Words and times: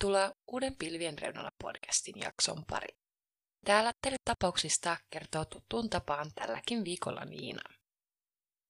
tervetuloa 0.00 0.32
uuden 0.46 0.76
Pilvien 0.76 1.18
reunalla 1.18 1.50
podcastin 1.62 2.14
jakson 2.20 2.64
pari. 2.70 2.88
Täällä 3.64 3.92
teille 4.02 4.16
tapauksista 4.24 4.96
kertoo 5.10 5.44
tuttuun 5.44 5.90
tapaan 5.90 6.30
tälläkin 6.34 6.84
viikolla 6.84 7.24
Niina. 7.24 7.62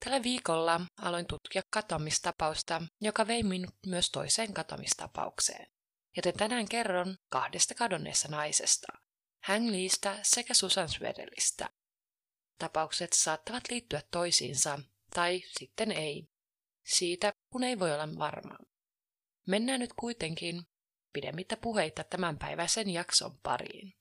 Tällä 0.05 0.23
viikolla 0.23 0.81
aloin 1.03 1.27
tutkia 1.27 1.63
katoamistapausta, 1.71 2.83
joka 3.01 3.27
vei 3.27 3.43
minut 3.43 3.75
myös 3.87 4.11
toiseen 4.11 4.55
katoamistapaukseen. 4.55 5.67
Joten 6.17 6.35
tänään 6.35 6.69
kerron 6.69 7.17
kahdesta 7.29 7.75
kadonneesta 7.75 8.29
naisesta, 8.29 8.93
Hang 9.45 9.71
Leestä 9.71 10.19
sekä 10.23 10.55
Susan 10.55 10.89
Swedellistä. 10.89 11.71
Tapaukset 12.59 13.13
saattavat 13.13 13.63
liittyä 13.71 14.03
toisiinsa, 14.11 14.79
tai 15.15 15.43
sitten 15.59 15.93
ei. 15.93 16.29
Siitä, 16.87 17.33
kun 17.53 17.65
ei 17.65 17.79
voi 17.79 17.93
olla 17.93 18.09
varma. 18.19 18.57
Mennään 19.47 19.81
nyt 19.81 19.93
kuitenkin 19.93 20.63
pidemmittä 21.13 21.57
puheita 21.57 22.05
tämänpäiväisen 22.05 22.91
jakson 22.91 23.39
pariin. 23.43 23.93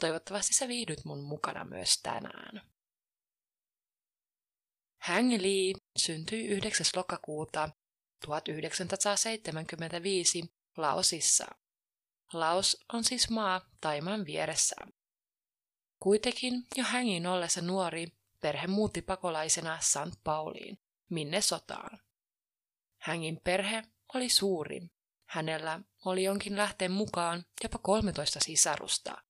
Toivottavasti 0.00 0.54
sä 0.54 0.68
viihdyt 0.68 1.04
mun 1.04 1.22
mukana 1.22 1.64
myös 1.64 2.00
tänään. 2.02 2.62
Hang 5.02 5.30
Lee 5.30 5.72
syntyi 5.98 6.46
9. 6.46 6.86
lokakuuta 6.96 7.70
1975 8.26 10.42
Laosissa. 10.76 11.46
Laos 12.32 12.84
on 12.92 13.04
siis 13.04 13.30
maa 13.30 13.60
Taiman 13.80 14.26
vieressä. 14.26 14.76
Kuitenkin 16.00 16.66
jo 16.76 16.84
Hangin 16.84 17.26
ollessa 17.26 17.60
nuori 17.60 18.06
perhe 18.40 18.66
muutti 18.66 19.02
pakolaisena 19.02 19.78
St. 19.80 20.24
Pauliin, 20.24 20.78
minne 21.10 21.40
sotaan. 21.40 21.98
Hangin 23.02 23.40
perhe 23.44 23.82
oli 24.14 24.28
suuri. 24.28 24.80
Hänellä 25.28 25.80
oli 26.04 26.24
jonkin 26.24 26.56
lähteen 26.56 26.92
mukaan 26.92 27.44
jopa 27.62 27.78
13 27.78 28.40
sisarusta, 28.42 29.22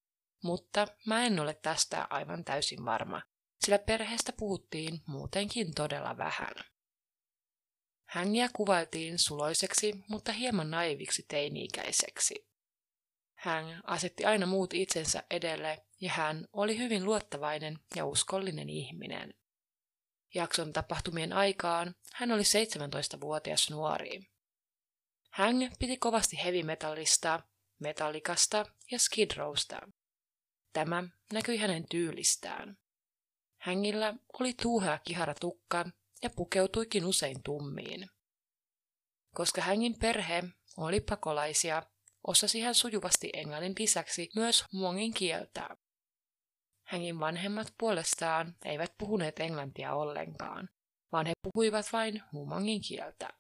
mutta 0.43 0.87
mä 1.07 1.25
en 1.25 1.41
ole 1.41 1.55
tästä 1.55 2.07
aivan 2.11 2.45
täysin 2.45 2.85
varma, 2.85 3.23
sillä 3.65 3.79
perheestä 3.79 4.33
puhuttiin 4.33 5.01
muutenkin 5.07 5.75
todella 5.75 6.17
vähän. 6.17 6.55
Hängiä 8.09 8.49
kuvailtiin 8.57 9.19
suloiseksi, 9.19 10.05
mutta 10.09 10.33
hieman 10.33 10.71
naiviksi 10.71 11.25
teini-ikäiseksi. 11.29 12.49
Hän 13.35 13.81
asetti 13.85 14.25
aina 14.25 14.47
muut 14.47 14.75
itsensä 14.75 15.23
edelle 15.31 15.87
ja 16.01 16.11
hän 16.11 16.47
oli 16.53 16.79
hyvin 16.79 17.05
luottavainen 17.05 17.79
ja 17.97 18.07
uskollinen 18.07 18.69
ihminen. 18.69 19.35
Jakson 20.35 20.73
tapahtumien 20.73 21.33
aikaan 21.33 21.95
hän 22.15 22.33
oli 22.33 22.43
17-vuotias 22.43 23.71
nuori. 23.71 24.21
Hän 25.39 25.57
piti 25.79 25.97
kovasti 25.97 26.37
heavy-metallista, 26.37 27.43
metallikasta 27.79 28.67
ja 28.91 28.99
skid 28.99 29.31
rowsta. 29.37 29.81
Tämä 30.73 31.05
näkyi 31.33 31.57
hänen 31.57 31.89
tyylistään. 31.89 32.79
Hängillä 33.61 34.15
oli 34.41 34.55
tuuhea 34.63 34.99
kihara 34.99 35.35
tukka 35.35 35.87
ja 36.23 36.31
pukeutuikin 36.31 37.05
usein 37.05 37.43
tummiin. 37.43 38.11
Koska 39.35 39.61
Hängin 39.61 39.99
perhe 39.99 40.45
oli 40.77 41.01
pakolaisia, 41.01 41.83
osasi 42.27 42.61
hän 42.61 42.75
sujuvasti 42.75 43.31
englannin 43.33 43.75
lisäksi 43.79 44.31
myös 44.37 44.65
muongin 44.73 45.15
kieltä. 45.15 45.69
Hängin 46.85 47.21
vanhemmat 47.21 47.75
puolestaan 47.79 48.57
eivät 48.65 48.95
puhuneet 48.99 49.41
englantia 49.41 49.95
ollenkaan, 49.95 50.69
vaan 51.13 51.27
he 51.27 51.33
puhuivat 51.43 51.87
vain 51.93 52.23
humongin 52.33 52.81
kieltä. 52.89 53.39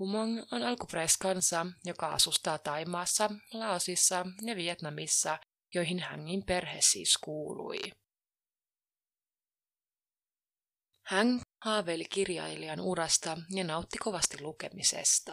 Humong 0.00 0.42
on 0.52 0.62
alkuperäiskansa, 0.62 1.66
joka 1.84 2.08
asustaa 2.08 2.58
Taimaassa, 2.58 3.30
Laosissa 3.52 4.26
ja 4.42 4.56
Vietnamissa, 4.56 5.38
joihin 5.74 5.98
Hängin 6.00 6.42
perhe 6.46 6.80
siis 6.80 7.18
kuului. 7.24 7.78
Hang 11.06 11.40
haaveili 11.64 12.04
kirjailijan 12.04 12.80
urasta 12.80 13.38
ja 13.50 13.64
nautti 13.64 13.98
kovasti 13.98 14.42
lukemisesta. 14.42 15.32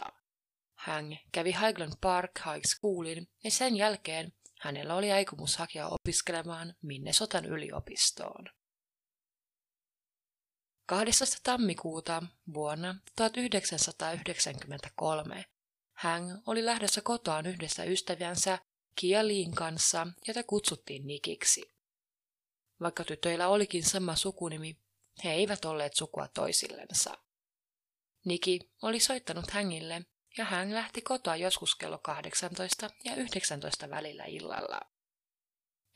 Hang 0.78 1.16
kävi 1.32 1.52
Highland 1.52 1.92
Park 2.00 2.30
High 2.38 2.66
Schoolin 2.66 3.26
ja 3.44 3.50
sen 3.50 3.76
jälkeen 3.76 4.32
hänellä 4.60 4.94
oli 4.94 5.12
aikomus 5.12 5.56
hakea 5.56 5.88
opiskelemaan 5.88 6.74
Minnesotan 6.82 7.44
yliopistoon. 7.44 8.57
12. 10.88 11.38
tammikuuta 11.42 12.22
vuonna 12.54 12.94
1993 13.16 15.44
hän 15.92 16.42
oli 16.46 16.64
lähdössä 16.64 17.00
kotoaan 17.00 17.46
yhdessä 17.46 17.84
ystävänsä 17.84 18.58
Kia 18.94 19.26
Liin 19.26 19.54
kanssa, 19.54 20.06
jota 20.28 20.42
kutsuttiin 20.42 21.06
Nikiksi. 21.06 21.74
Vaikka 22.80 23.04
tytöillä 23.04 23.48
olikin 23.48 23.84
sama 23.84 24.16
sukunimi, 24.16 24.78
he 25.24 25.32
eivät 25.32 25.64
olleet 25.64 25.96
sukua 25.96 26.28
toisillensa. 26.28 27.18
Niki 28.24 28.60
oli 28.82 29.00
soittanut 29.00 29.50
hängille 29.50 30.02
ja 30.38 30.44
hän 30.44 30.74
lähti 30.74 31.02
kotoa 31.02 31.36
joskus 31.36 31.74
kello 31.74 31.98
18 31.98 32.90
ja 33.04 33.14
19 33.14 33.90
välillä 33.90 34.24
illalla. 34.24 34.80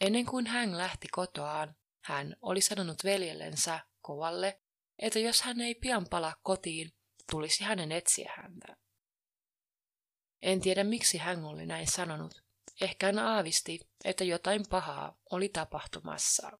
Ennen 0.00 0.26
kuin 0.26 0.46
hän 0.46 0.78
lähti 0.78 1.08
kotoaan, 1.08 1.76
hän 2.04 2.36
oli 2.42 2.60
sanonut 2.60 3.04
veljellensä 3.04 3.80
kovalle, 4.00 4.62
että 4.98 5.18
jos 5.18 5.42
hän 5.42 5.60
ei 5.60 5.74
pian 5.74 6.06
palaa 6.10 6.34
kotiin, 6.42 6.92
tulisi 7.30 7.64
hänen 7.64 7.92
etsiä 7.92 8.32
häntä. 8.36 8.76
En 10.42 10.60
tiedä 10.60 10.84
miksi 10.84 11.18
hän 11.18 11.44
oli 11.44 11.66
näin 11.66 11.90
sanonut. 11.90 12.42
Ehkä 12.80 13.06
hän 13.06 13.18
aavisti, 13.18 13.80
että 14.04 14.24
jotain 14.24 14.64
pahaa 14.70 15.18
oli 15.30 15.48
tapahtumassa. 15.48 16.58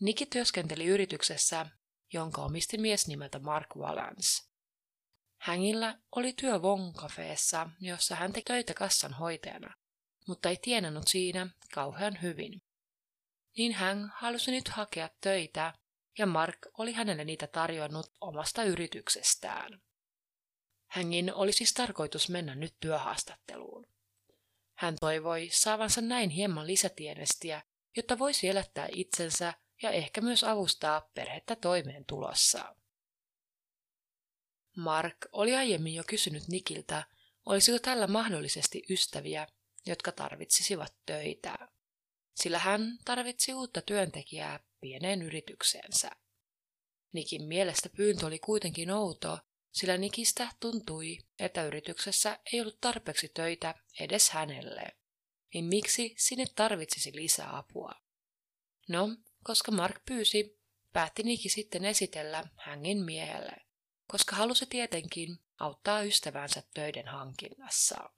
Niki 0.00 0.26
työskenteli 0.26 0.86
yrityksessä, 0.86 1.66
jonka 2.12 2.42
omisti 2.42 2.78
mies 2.78 3.08
nimeltä 3.08 3.38
Mark 3.38 3.68
Valance. 3.78 4.50
Hängillä 5.40 5.98
oli 6.16 6.32
työ 6.32 6.62
Vonkafeessa, 6.62 7.70
jossa 7.80 8.14
hän 8.14 8.32
teki 8.32 8.44
töitä 8.44 8.74
kassan 8.74 9.12
hoitajana, 9.12 9.74
mutta 10.26 10.48
ei 10.48 10.56
tienannut 10.62 11.08
siinä 11.08 11.48
kauhean 11.74 12.22
hyvin. 12.22 12.62
Niin 13.56 13.72
hän 13.72 14.12
halusi 14.16 14.50
nyt 14.50 14.68
hakea 14.68 15.08
töitä, 15.20 15.72
ja 16.20 16.26
Mark 16.26 16.58
oli 16.78 16.92
hänelle 16.92 17.24
niitä 17.24 17.46
tarjonnut 17.46 18.12
omasta 18.20 18.62
yrityksestään. 18.64 19.82
Hängin 20.86 21.34
oli 21.34 21.52
siis 21.52 21.72
tarkoitus 21.72 22.28
mennä 22.28 22.54
nyt 22.54 22.74
työhaastatteluun. 22.80 23.86
Hän 24.74 24.96
toivoi 25.00 25.48
saavansa 25.52 26.00
näin 26.00 26.30
hieman 26.30 26.66
lisätienestiä, 26.66 27.62
jotta 27.96 28.18
voisi 28.18 28.48
elättää 28.48 28.88
itsensä 28.92 29.54
ja 29.82 29.90
ehkä 29.90 30.20
myös 30.20 30.44
avustaa 30.44 31.00
perhettä 31.14 31.56
toimeentulossa. 31.56 32.76
Mark 34.76 35.16
oli 35.32 35.56
aiemmin 35.56 35.94
jo 35.94 36.02
kysynyt 36.06 36.48
Nikiltä, 36.48 37.02
olisiko 37.46 37.78
tällä 37.78 38.06
mahdollisesti 38.06 38.82
ystäviä, 38.90 39.46
jotka 39.86 40.12
tarvitsisivat 40.12 40.94
töitä, 41.06 41.68
sillä 42.42 42.58
hän 42.58 42.98
tarvitsi 43.04 43.54
uutta 43.54 43.82
työntekijää 43.82 44.60
pieneen 44.80 45.22
yritykseensä. 45.22 46.10
Nikin 47.12 47.44
mielestä 47.44 47.88
pyyntö 47.96 48.26
oli 48.26 48.38
kuitenkin 48.38 48.90
outo, 48.90 49.38
sillä 49.72 49.96
Nikistä 49.96 50.48
tuntui, 50.60 51.18
että 51.38 51.64
yrityksessä 51.64 52.38
ei 52.52 52.60
ollut 52.60 52.80
tarpeeksi 52.80 53.28
töitä 53.28 53.74
edes 54.00 54.30
hänelle. 54.30 54.96
Niin 55.54 55.64
miksi 55.64 56.14
sinne 56.18 56.44
tarvitsisi 56.54 57.12
lisää 57.14 57.56
apua? 57.56 57.92
No, 58.88 59.08
koska 59.44 59.72
Mark 59.72 60.04
pyysi, 60.06 60.60
päätti 60.92 61.22
Niki 61.22 61.48
sitten 61.48 61.84
esitellä 61.84 62.44
hängin 62.56 63.04
miehelle, 63.04 63.56
koska 64.06 64.36
halusi 64.36 64.66
tietenkin 64.66 65.38
auttaa 65.60 66.02
ystävänsä 66.02 66.62
töiden 66.74 67.08
hankinnassa. 67.08 68.10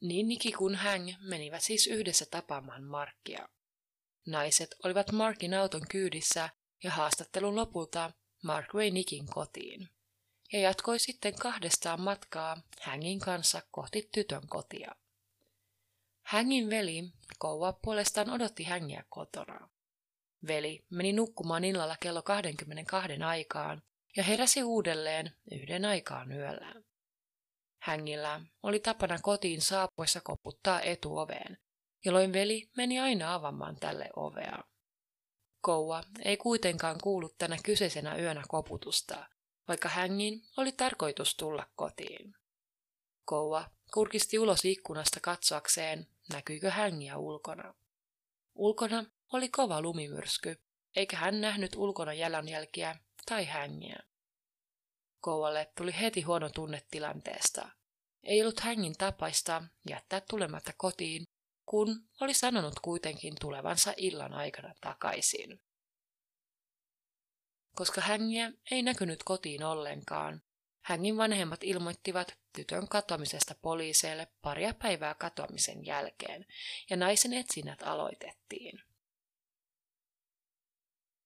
Niin 0.00 0.28
Niki 0.28 0.52
kuin 0.52 0.74
Hang 0.74 1.12
menivät 1.20 1.62
siis 1.62 1.86
yhdessä 1.86 2.26
tapaamaan 2.30 2.84
Markia. 2.84 3.48
Naiset 4.26 4.74
olivat 4.84 5.12
Markin 5.12 5.54
auton 5.54 5.88
kyydissä 5.88 6.48
ja 6.84 6.90
haastattelun 6.90 7.56
lopulta 7.56 8.12
Mark 8.42 8.74
vei 8.74 8.90
Nikin 8.90 9.26
kotiin 9.26 9.88
ja 10.52 10.60
jatkoi 10.60 10.98
sitten 10.98 11.34
kahdestaan 11.34 12.00
matkaa 12.00 12.62
Hängin 12.80 13.20
kanssa 13.20 13.62
kohti 13.70 14.08
tytön 14.14 14.48
kotia. 14.48 14.94
Hängin 16.22 16.70
veli, 16.70 17.12
Kouva, 17.38 17.72
puolestaan 17.72 18.30
odotti 18.30 18.64
Hängiä 18.64 19.04
kotona. 19.08 19.68
Veli 20.46 20.84
meni 20.90 21.12
nukkumaan 21.12 21.64
illalla 21.64 21.96
kello 22.00 22.22
22 22.22 23.22
aikaan 23.22 23.82
ja 24.16 24.22
heräsi 24.22 24.62
uudelleen 24.62 25.32
yhden 25.50 25.84
aikaan 25.84 26.32
yöllä. 26.32 26.74
Hängillä 27.78 28.40
oli 28.62 28.80
tapana 28.80 29.18
kotiin 29.22 29.60
saapuessa 29.60 30.20
koputtaa 30.20 30.80
etuoveen, 30.80 31.58
jolloin 32.04 32.32
veli 32.32 32.70
meni 32.76 33.00
aina 33.00 33.34
avaamaan 33.34 33.76
tälle 33.76 34.10
ovea. 34.16 34.58
Koua 35.60 36.04
ei 36.24 36.36
kuitenkaan 36.36 36.98
kuullut 37.02 37.38
tänä 37.38 37.56
kyseisenä 37.64 38.16
yönä 38.16 38.42
koputusta, 38.48 39.26
vaikka 39.68 39.88
hängin 39.88 40.42
oli 40.56 40.72
tarkoitus 40.72 41.36
tulla 41.36 41.66
kotiin. 41.76 42.34
Kouva 43.24 43.70
kurkisti 43.94 44.38
ulos 44.38 44.64
ikkunasta 44.64 45.20
katsoakseen, 45.20 46.06
näkyykö 46.32 46.70
hängiä 46.70 47.16
ulkona. 47.16 47.74
Ulkona 48.54 49.04
oli 49.32 49.48
kova 49.48 49.80
lumimyrsky, 49.82 50.60
eikä 50.96 51.16
hän 51.16 51.40
nähnyt 51.40 51.76
ulkona 51.76 52.14
jalanjälkiä 52.14 52.96
tai 53.26 53.44
hängiä. 53.44 54.07
Kouvalle 55.20 55.72
tuli 55.76 56.00
heti 56.00 56.22
huono 56.22 56.48
tunne 56.48 56.82
tilanteesta. 56.90 57.68
Ei 58.22 58.42
ollut 58.42 58.60
hängin 58.60 58.94
tapaista 58.98 59.62
jättää 59.90 60.20
tulematta 60.20 60.72
kotiin, 60.76 61.24
kun 61.66 62.08
oli 62.20 62.34
sanonut 62.34 62.80
kuitenkin 62.80 63.34
tulevansa 63.40 63.94
illan 63.96 64.32
aikana 64.32 64.74
takaisin. 64.80 65.60
Koska 67.74 68.00
hängiä 68.00 68.52
ei 68.70 68.82
näkynyt 68.82 69.22
kotiin 69.22 69.64
ollenkaan, 69.64 70.42
hängin 70.84 71.16
vanhemmat 71.16 71.64
ilmoittivat 71.64 72.38
tytön 72.52 72.88
katoamisesta 72.88 73.54
poliiseille 73.62 74.28
paria 74.42 74.74
päivää 74.74 75.14
katoamisen 75.14 75.86
jälkeen, 75.86 76.46
ja 76.90 76.96
naisen 76.96 77.32
etsinnät 77.32 77.82
aloitettiin. 77.82 78.82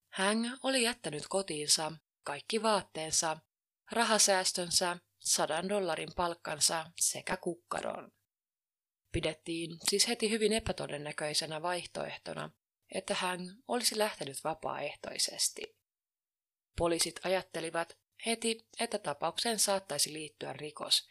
Häng 0.08 0.56
oli 0.62 0.82
jättänyt 0.82 1.22
kotiinsa 1.28 1.92
kaikki 2.22 2.62
vaatteensa, 2.62 3.36
rahasäästönsä, 3.92 4.96
sadan 5.18 5.68
dollarin 5.68 6.12
palkkansa 6.16 6.86
sekä 7.00 7.36
kukkaron. 7.36 8.12
Pidettiin 9.12 9.76
siis 9.90 10.08
heti 10.08 10.30
hyvin 10.30 10.52
epätodennäköisenä 10.52 11.62
vaihtoehtona, 11.62 12.50
että 12.94 13.14
hän 13.14 13.40
olisi 13.68 13.98
lähtenyt 13.98 14.44
vapaaehtoisesti. 14.44 15.76
Poliisit 16.78 17.20
ajattelivat 17.24 17.98
heti, 18.26 18.68
että 18.80 18.98
tapaukseen 18.98 19.58
saattaisi 19.58 20.12
liittyä 20.12 20.52
rikos. 20.52 21.08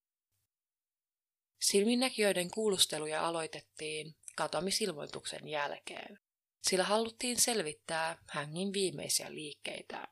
Silminnäkijöiden 1.61 2.51
kuulusteluja 2.51 3.27
aloitettiin 3.27 4.15
katoamisilmoituksen 4.35 5.47
jälkeen, 5.47 6.19
sillä 6.61 6.83
haluttiin 6.83 7.39
selvittää 7.39 8.17
hängin 8.29 8.73
viimeisiä 8.73 9.33
liikkeitä. 9.33 10.07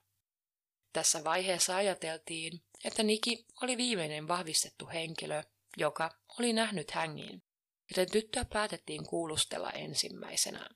Tässä 0.93 1.23
vaiheessa 1.23 1.75
ajateltiin, 1.75 2.63
että 2.85 3.03
Niki 3.03 3.45
oli 3.61 3.77
viimeinen 3.77 4.27
vahvistettu 4.27 4.87
henkilö, 4.87 5.43
joka 5.77 6.17
oli 6.39 6.53
nähnyt 6.53 6.91
hängin, 6.91 7.43
joten 7.89 8.11
tyttöä 8.11 8.45
päätettiin 8.45 9.05
kuulustella 9.05 9.71
ensimmäisenä. 9.71 10.69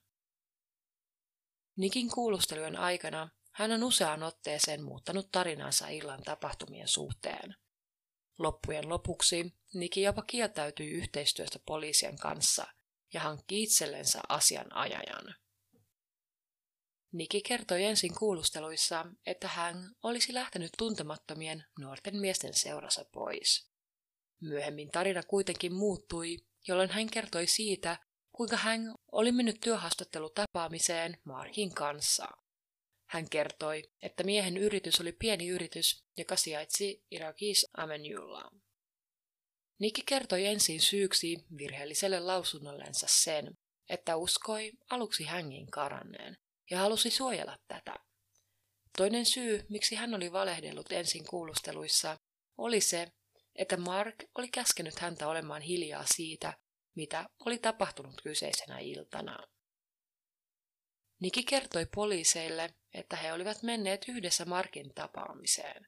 Nikin 1.75 2.09
kuulustelujen 2.09 2.75
aikana 2.75 3.29
hän 3.51 3.71
on 3.71 3.83
useaan 3.83 4.23
otteeseen 4.23 4.83
muuttanut 4.83 5.31
tarinansa 5.31 5.87
illan 5.87 6.23
tapahtumien 6.23 6.87
suhteen. 6.87 7.55
Loppujen 8.39 8.89
lopuksi 8.89 9.53
Niki 9.73 10.01
jopa 10.01 10.21
kieltäytyi 10.21 10.89
yhteistyöstä 10.89 11.59
poliisien 11.65 12.17
kanssa 12.17 12.67
ja 13.13 13.21
hankki 13.21 13.63
itsellensä 13.63 14.19
asianajajan. 14.29 15.35
Niki 17.13 17.41
kertoi 17.41 17.83
ensin 17.83 18.15
kuulusteluissa, 18.15 19.05
että 19.25 19.47
hän 19.47 19.91
olisi 20.03 20.33
lähtenyt 20.33 20.71
tuntemattomien 20.77 21.65
nuorten 21.79 22.17
miesten 22.17 22.53
seurassa 22.53 23.05
pois. 23.13 23.69
Myöhemmin 24.41 24.91
tarina 24.91 25.23
kuitenkin 25.23 25.73
muuttui, 25.73 26.37
jolloin 26.67 26.89
hän 26.89 27.09
kertoi 27.09 27.47
siitä, 27.47 27.97
kuinka 28.31 28.57
hän 28.57 28.95
oli 29.11 29.31
mennyt 29.31 29.59
työhaastattelutapaamiseen 29.61 31.17
Markin 31.25 31.73
kanssa. 31.73 32.27
Hän 33.09 33.29
kertoi, 33.29 33.83
että 34.01 34.23
miehen 34.23 34.57
yritys 34.57 35.01
oli 35.01 35.11
pieni 35.11 35.47
yritys, 35.47 36.03
joka 36.17 36.35
sijaitsi 36.35 37.03
Irakis 37.11 37.67
Amenulla. 37.77 38.51
Nikki 39.79 40.01
kertoi 40.05 40.45
ensin 40.45 40.81
syyksi 40.81 41.45
virheelliselle 41.57 42.19
lausunnollensa 42.19 43.07
sen, 43.09 43.57
että 43.89 44.15
uskoi 44.15 44.71
aluksi 44.89 45.23
hängin 45.23 45.71
karanneen 45.71 46.37
ja 46.73 46.79
halusi 46.79 47.09
suojella 47.09 47.57
tätä. 47.67 47.95
Toinen 48.97 49.25
syy, 49.25 49.65
miksi 49.69 49.95
hän 49.95 50.13
oli 50.15 50.31
valehdellut 50.31 50.91
ensin 50.91 51.25
kuulusteluissa, 51.25 52.17
oli 52.57 52.81
se, 52.81 53.11
että 53.55 53.77
Mark 53.77 54.15
oli 54.35 54.47
käskenyt 54.47 54.99
häntä 54.99 55.27
olemaan 55.27 55.61
hiljaa 55.61 56.05
siitä, 56.05 56.53
mitä 56.95 57.29
oli 57.45 57.57
tapahtunut 57.57 58.21
kyseisenä 58.23 58.79
iltana. 58.79 59.37
Niki 61.21 61.43
kertoi 61.43 61.85
poliiseille, 61.95 62.73
että 62.93 63.15
he 63.15 63.33
olivat 63.33 63.63
menneet 63.63 64.05
yhdessä 64.07 64.45
Markin 64.45 64.93
tapaamiseen. 64.93 65.87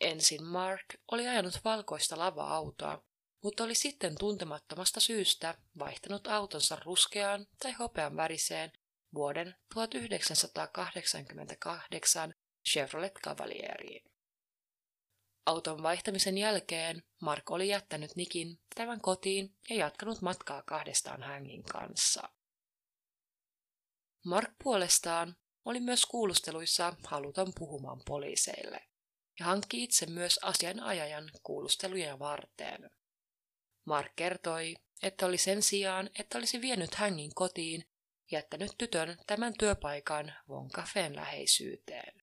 Ensin 0.00 0.44
Mark 0.44 0.86
oli 1.12 1.28
ajanut 1.28 1.60
valkoista 1.64 2.18
lava-autoa, 2.18 3.04
mutta 3.42 3.64
oli 3.64 3.74
sitten 3.74 4.18
tuntemattomasta 4.18 5.00
syystä 5.00 5.58
vaihtanut 5.78 6.26
autonsa 6.26 6.78
ruskeaan 6.84 7.46
tai 7.62 7.72
hopean 7.72 8.16
väriseen 8.16 8.72
vuoden 9.14 9.54
1988 9.74 12.34
Chevrolet 12.68 13.14
Cavalieriin. 13.24 14.04
Auton 15.46 15.82
vaihtamisen 15.82 16.38
jälkeen 16.38 17.02
Mark 17.22 17.50
oli 17.50 17.68
jättänyt 17.68 18.16
Nikin 18.16 18.60
tämän 18.74 19.00
kotiin 19.00 19.56
ja 19.70 19.76
jatkanut 19.76 20.22
matkaa 20.22 20.62
kahdestaan 20.62 21.22
hängin 21.22 21.62
kanssa. 21.62 22.28
Mark 24.24 24.50
puolestaan 24.62 25.36
oli 25.64 25.80
myös 25.80 26.06
kuulusteluissa 26.06 26.96
haluton 27.04 27.52
puhumaan 27.58 28.02
poliiseille 28.06 28.88
ja 29.40 29.46
hankki 29.46 29.84
itse 29.84 30.06
myös 30.06 30.38
asianajajan 30.42 31.30
kuulusteluja 31.42 32.18
varten. 32.18 32.90
Mark 33.86 34.12
kertoi, 34.16 34.76
että 35.02 35.26
oli 35.26 35.38
sen 35.38 35.62
sijaan, 35.62 36.10
että 36.18 36.38
olisi 36.38 36.60
vienyt 36.60 36.94
hängin 36.94 37.34
kotiin, 37.34 37.84
jättänyt 38.30 38.72
tytön 38.78 39.18
tämän 39.26 39.54
työpaikan 39.58 40.32
Von 40.48 40.70
Cafeen 40.70 41.16
läheisyyteen. 41.16 42.22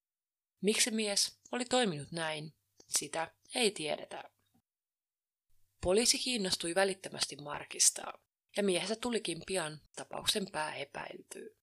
Miksi 0.62 0.92
mies 0.92 1.40
oli 1.52 1.66
toiminut 1.66 2.12
näin, 2.12 2.54
sitä 2.88 3.32
ei 3.56 3.72
tiedetä. 3.72 4.24
Poliisi 5.82 6.20
kiinnostui 6.20 6.76
välittömästi 6.76 7.36
Markista, 7.36 8.14
ja 8.58 8.64
miehestä 8.64 8.96
tulikin 8.96 9.42
pian 9.48 9.82
tapauksen 9.96 10.52
pääepäilty. 10.52 11.58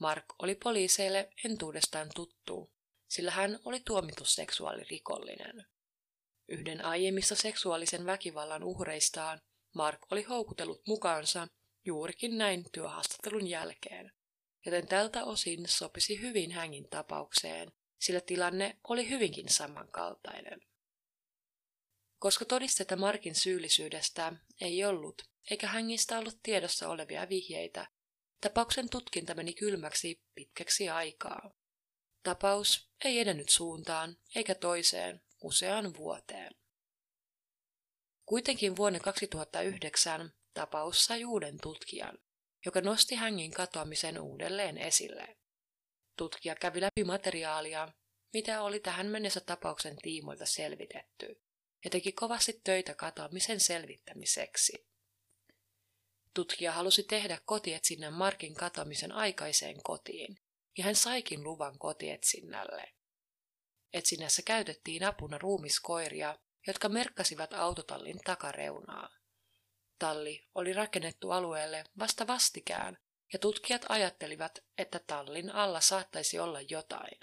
Mark 0.00 0.24
oli 0.38 0.54
poliiseille 0.54 1.30
entuudestaan 1.44 2.10
tuttu, 2.14 2.72
sillä 3.08 3.30
hän 3.30 3.58
oli 3.64 3.80
tuomittu 3.80 4.24
seksuaalirikollinen. 4.24 5.66
Yhden 6.48 6.84
aiemmista 6.84 7.34
seksuaalisen 7.34 8.06
väkivallan 8.06 8.64
uhreistaan 8.64 9.40
Mark 9.74 9.98
oli 10.10 10.22
houkutellut 10.22 10.86
mukaansa 10.86 11.48
juurikin 11.84 12.38
näin 12.38 12.64
työhaastattelun 12.72 13.46
jälkeen, 13.46 14.12
joten 14.66 14.86
tältä 14.86 15.24
osin 15.24 15.68
sopisi 15.68 16.20
hyvin 16.20 16.52
hängin 16.52 16.88
tapaukseen, 16.90 17.72
sillä 18.00 18.20
tilanne 18.20 18.78
oli 18.88 19.10
hyvinkin 19.10 19.48
samankaltainen. 19.48 20.60
Koska 22.18 22.44
todisteita 22.44 22.96
Markin 22.96 23.34
syyllisyydestä 23.34 24.32
ei 24.60 24.84
ollut, 24.84 25.22
eikä 25.50 25.66
hängistä 25.66 26.18
ollut 26.18 26.38
tiedossa 26.42 26.88
olevia 26.88 27.28
vihjeitä, 27.28 27.86
tapauksen 28.40 28.88
tutkinta 28.88 29.34
meni 29.34 29.54
kylmäksi 29.54 30.22
pitkäksi 30.34 30.88
aikaa. 30.88 31.50
Tapaus 32.22 32.90
ei 33.04 33.20
edennyt 33.20 33.48
suuntaan 33.48 34.16
eikä 34.34 34.54
toiseen 34.54 35.22
useaan 35.40 35.94
vuoteen. 35.96 36.54
Kuitenkin 38.26 38.76
vuonna 38.76 39.00
2009 39.00 40.32
tapaus 40.54 41.04
sai 41.04 41.24
uuden 41.24 41.58
tutkijan, 41.62 42.18
joka 42.66 42.80
nosti 42.80 43.14
hängin 43.14 43.50
katoamisen 43.50 44.20
uudelleen 44.20 44.78
esille. 44.78 45.36
Tutkija 46.16 46.54
kävi 46.54 46.80
läpi 46.80 47.04
materiaalia, 47.04 47.88
mitä 48.32 48.62
oli 48.62 48.80
tähän 48.80 49.06
mennessä 49.06 49.40
tapauksen 49.40 49.96
tiimoilta 49.96 50.46
selvitetty, 50.46 51.42
ja 51.84 51.90
teki 51.90 52.12
kovasti 52.12 52.60
töitä 52.64 52.94
katoamisen 52.94 53.60
selvittämiseksi. 53.60 54.86
Tutkija 56.34 56.72
halusi 56.72 57.02
tehdä 57.02 57.38
kotietsinnän 57.44 58.12
Markin 58.12 58.54
katoamisen 58.54 59.12
aikaiseen 59.12 59.82
kotiin, 59.82 60.36
ja 60.78 60.84
hän 60.84 60.96
saikin 60.96 61.44
luvan 61.44 61.78
kotietsinnälle. 61.78 62.94
Etsinnässä 63.92 64.42
käytettiin 64.42 65.04
apuna 65.04 65.38
ruumiskoiria, 65.38 66.38
jotka 66.66 66.88
merkkasivat 66.88 67.52
autotallin 67.52 68.18
takareunaa. 68.24 69.08
Talli 70.02 70.48
oli 70.54 70.72
rakennettu 70.72 71.30
alueelle 71.30 71.84
vasta 71.98 72.26
vastikään, 72.26 72.98
ja 73.32 73.38
tutkijat 73.38 73.84
ajattelivat, 73.88 74.58
että 74.78 75.00
tallin 75.06 75.50
alla 75.50 75.80
saattaisi 75.80 76.38
olla 76.38 76.60
jotain. 76.60 77.20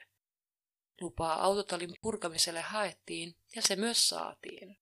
Lupaa 1.01 1.43
autotallin 1.43 1.95
purkamiselle 2.01 2.61
haettiin 2.61 3.35
ja 3.55 3.61
se 3.61 3.75
myös 3.75 4.09
saatiin. 4.09 4.79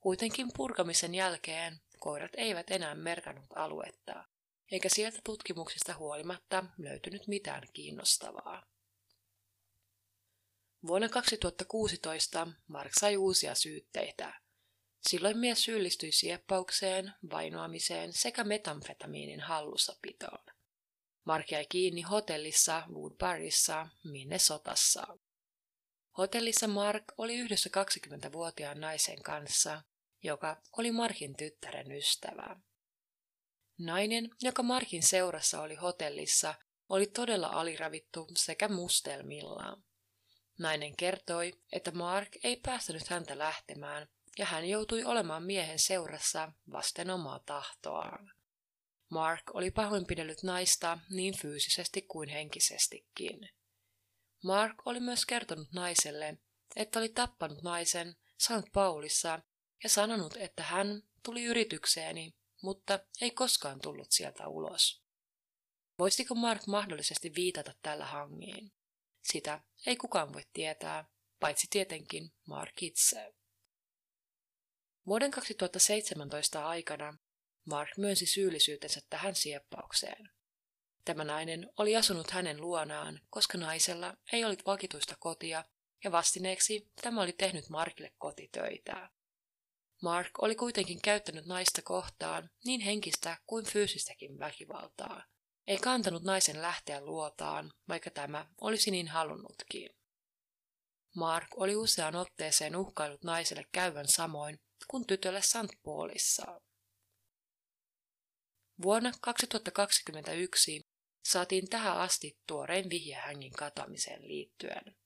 Kuitenkin 0.00 0.50
purkamisen 0.56 1.14
jälkeen 1.14 1.80
koirat 1.98 2.32
eivät 2.36 2.70
enää 2.70 2.94
merkannut 2.94 3.56
aluetta, 3.56 4.24
eikä 4.72 4.88
sieltä 4.88 5.18
tutkimuksista 5.24 5.94
huolimatta 5.94 6.64
löytynyt 6.78 7.26
mitään 7.26 7.62
kiinnostavaa. 7.72 8.66
Vuonna 10.86 11.08
2016 11.08 12.48
Mark 12.68 12.92
sai 13.00 13.16
uusia 13.16 13.54
syytteitä. 13.54 14.40
Silloin 15.00 15.38
mies 15.38 15.62
syyllistyi 15.62 16.12
sieppaukseen, 16.12 17.12
vainoamiseen 17.30 18.12
sekä 18.12 18.44
metamfetamiinin 18.44 19.40
hallussapitoon. 19.40 20.44
Mark 21.24 21.50
jäi 21.50 21.66
kiinni 21.68 22.02
hotellissa 22.02 22.82
Woodburyssa, 22.92 23.88
sotassa. 24.36 25.18
Hotellissa 26.18 26.68
Mark 26.68 27.04
oli 27.18 27.36
yhdessä 27.36 27.70
20-vuotiaan 28.26 28.80
naisen 28.80 29.22
kanssa, 29.22 29.82
joka 30.22 30.62
oli 30.78 30.92
Markin 30.92 31.36
tyttären 31.36 31.92
ystävä. 31.92 32.56
Nainen, 33.78 34.30
joka 34.42 34.62
Markin 34.62 35.02
seurassa 35.02 35.62
oli 35.62 35.74
hotellissa, 35.74 36.54
oli 36.88 37.06
todella 37.06 37.46
aliravittu 37.46 38.28
sekä 38.36 38.68
mustelmillaan. 38.68 39.84
Nainen 40.58 40.96
kertoi, 40.96 41.52
että 41.72 41.90
Mark 41.90 42.28
ei 42.44 42.56
päästänyt 42.56 43.08
häntä 43.08 43.38
lähtemään 43.38 44.08
ja 44.40 44.46
hän 44.46 44.68
joutui 44.68 45.04
olemaan 45.04 45.42
miehen 45.42 45.78
seurassa 45.78 46.52
vasten 46.72 47.10
omaa 47.10 47.38
tahtoaan. 47.38 48.32
Mark 49.10 49.42
oli 49.54 49.70
pahoinpidellyt 49.70 50.42
naista 50.42 50.98
niin 51.10 51.38
fyysisesti 51.38 52.02
kuin 52.02 52.28
henkisestikin. 52.28 53.48
Mark 54.44 54.86
oli 54.86 55.00
myös 55.00 55.26
kertonut 55.26 55.72
naiselle, 55.72 56.38
että 56.76 56.98
oli 56.98 57.08
tappanut 57.08 57.62
naisen 57.62 58.16
St. 58.38 58.72
Paulissa 58.72 59.40
ja 59.82 59.88
sanonut, 59.88 60.36
että 60.36 60.62
hän 60.62 61.02
tuli 61.22 61.44
yritykseeni, 61.44 62.34
mutta 62.62 63.00
ei 63.20 63.30
koskaan 63.30 63.80
tullut 63.80 64.10
sieltä 64.10 64.48
ulos. 64.48 65.02
Voisiko 65.98 66.34
Mark 66.34 66.66
mahdollisesti 66.66 67.32
viitata 67.34 67.74
tällä 67.82 68.06
hangiin? 68.06 68.72
Sitä 69.22 69.60
ei 69.86 69.96
kukaan 69.96 70.32
voi 70.32 70.42
tietää, 70.52 71.04
paitsi 71.40 71.66
tietenkin 71.70 72.32
Mark 72.46 72.82
itse. 72.82 73.34
Vuoden 75.06 75.30
2017 75.30 76.68
aikana 76.68 77.18
Mark 77.64 77.96
myönsi 77.96 78.26
syyllisyytensä 78.26 79.00
tähän 79.10 79.34
sieppaukseen. 79.34 80.30
Tämä 81.04 81.24
nainen 81.24 81.70
oli 81.76 81.96
asunut 81.96 82.30
hänen 82.30 82.60
luonaan, 82.60 83.20
koska 83.30 83.58
naisella 83.58 84.14
ei 84.32 84.44
ollut 84.44 84.66
vakituista 84.66 85.14
kotia, 85.18 85.64
ja 86.04 86.12
vastineeksi 86.12 86.90
tämä 87.02 87.22
oli 87.22 87.32
tehnyt 87.32 87.68
Markille 87.68 88.12
kotitöitä. 88.18 89.10
Mark 90.02 90.30
oli 90.42 90.54
kuitenkin 90.54 91.02
käyttänyt 91.02 91.46
naista 91.46 91.82
kohtaan 91.82 92.50
niin 92.64 92.80
henkistä 92.80 93.38
kuin 93.46 93.64
fyysistäkin 93.64 94.38
väkivaltaa. 94.38 95.24
Ei 95.66 95.78
kantanut 95.78 96.22
naisen 96.22 96.62
lähteä 96.62 97.00
luotaan, 97.00 97.72
vaikka 97.88 98.10
tämä 98.10 98.46
olisi 98.60 98.90
niin 98.90 99.08
halunnutkin. 99.08 99.90
Mark 101.16 101.48
oli 101.56 101.76
useaan 101.76 102.16
otteeseen 102.16 102.76
uhkailut 102.76 103.24
naiselle 103.24 103.64
käyvän 103.72 104.08
samoin 104.08 104.60
kuin 104.90 105.06
tytölle 105.06 105.42
St. 105.42 105.82
Paulissa. 105.82 106.60
Vuonna 108.82 109.12
2021 109.20 110.88
saatiin 111.28 111.68
tähän 111.68 111.96
asti 111.96 112.38
tuorein 112.46 112.90
vihje 112.90 113.14
Hängin 113.14 113.52
katoamiseen 113.52 114.28
liittyen. 114.28 114.96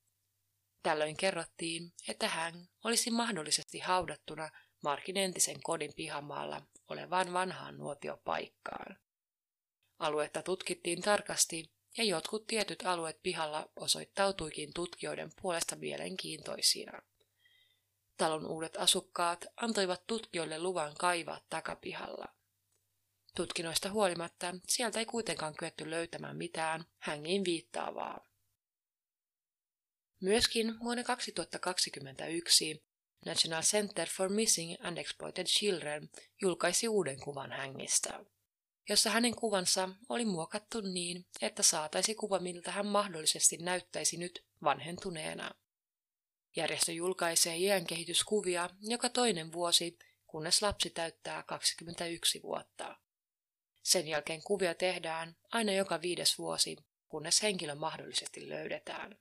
Tällöin 0.83 1.17
kerrottiin, 1.17 1.93
että 2.09 2.29
Häng 2.29 2.67
olisi 2.85 3.11
mahdollisesti 3.11 3.79
haudattuna 3.79 4.51
Markin 4.83 5.17
entisen 5.17 5.63
kodin 5.63 5.93
pihamaalla 5.97 6.63
olevaan 6.89 7.33
vanhaan 7.33 7.79
nuotiopaikkaan. 7.79 8.99
Aluetta 9.99 10.43
tutkittiin 10.43 11.03
tarkasti 11.03 11.73
ja 11.99 12.05
jotkut 12.05 12.47
tietyt 12.47 12.83
alueet 12.87 13.23
pihalla 13.23 13.71
osoittautuikin 13.77 14.71
tutkijoiden 14.75 15.31
puolesta 15.43 15.77
mielenkiintoisina. 15.77 17.03
Talon 18.17 18.47
uudet 18.47 18.77
asukkaat 18.77 19.47
antoivat 19.57 20.07
tutkijoille 20.07 20.59
luvan 20.59 20.95
kaivaa 20.99 21.41
takapihalla. 21.51 22.29
Tutkinnoista 23.37 23.91
huolimatta 23.91 24.55
sieltä 24.69 24.99
ei 24.99 25.07
kuitenkaan 25.07 25.55
kyetty 25.55 25.91
löytämään 25.91 26.37
mitään 26.37 26.85
hängiin 26.99 27.45
viittaavaa. 27.45 28.27
Myöskin 30.21 30.81
vuonna 30.81 31.05
2021 31.05 32.85
National 33.27 33.63
Center 33.63 34.09
for 34.17 34.29
Missing 34.29 34.75
and 34.81 34.99
Exploited 34.99 35.47
Children 35.47 36.11
julkaisi 36.43 36.89
uuden 36.89 37.21
kuvan 37.21 37.53
hängistä, 37.53 38.25
jossa 38.89 39.11
hänen 39.11 39.37
kuvansa 39.37 39.89
oli 40.09 40.25
muokattu 40.25 40.81
niin, 40.81 41.27
että 41.43 41.63
saataisi 41.63 42.15
kuva, 42.15 42.39
miltä 42.39 42.71
hän 42.71 42.87
mahdollisesti 42.87 43.57
näyttäisi 43.57 44.17
nyt 44.17 44.45
vanhentuneena. 44.63 45.51
Järjestö 46.57 46.93
julkaisee 46.93 47.57
iänkehityskuvia 47.57 48.71
joka 48.81 49.09
toinen 49.09 49.53
vuosi, 49.53 49.99
kunnes 50.27 50.63
lapsi 50.63 50.91
täyttää 50.91 51.43
21 51.43 52.43
vuotta. 52.43 52.97
Sen 53.83 54.09
jälkeen 54.09 54.43
kuvia 54.43 54.75
tehdään 54.75 55.37
aina 55.53 55.73
joka 55.73 56.03
viides 56.03 56.39
vuosi, 56.39 56.77
kunnes 57.09 57.43
henkilö 57.43 57.75
mahdollisesti 57.75 58.49
löydetään. 58.49 59.19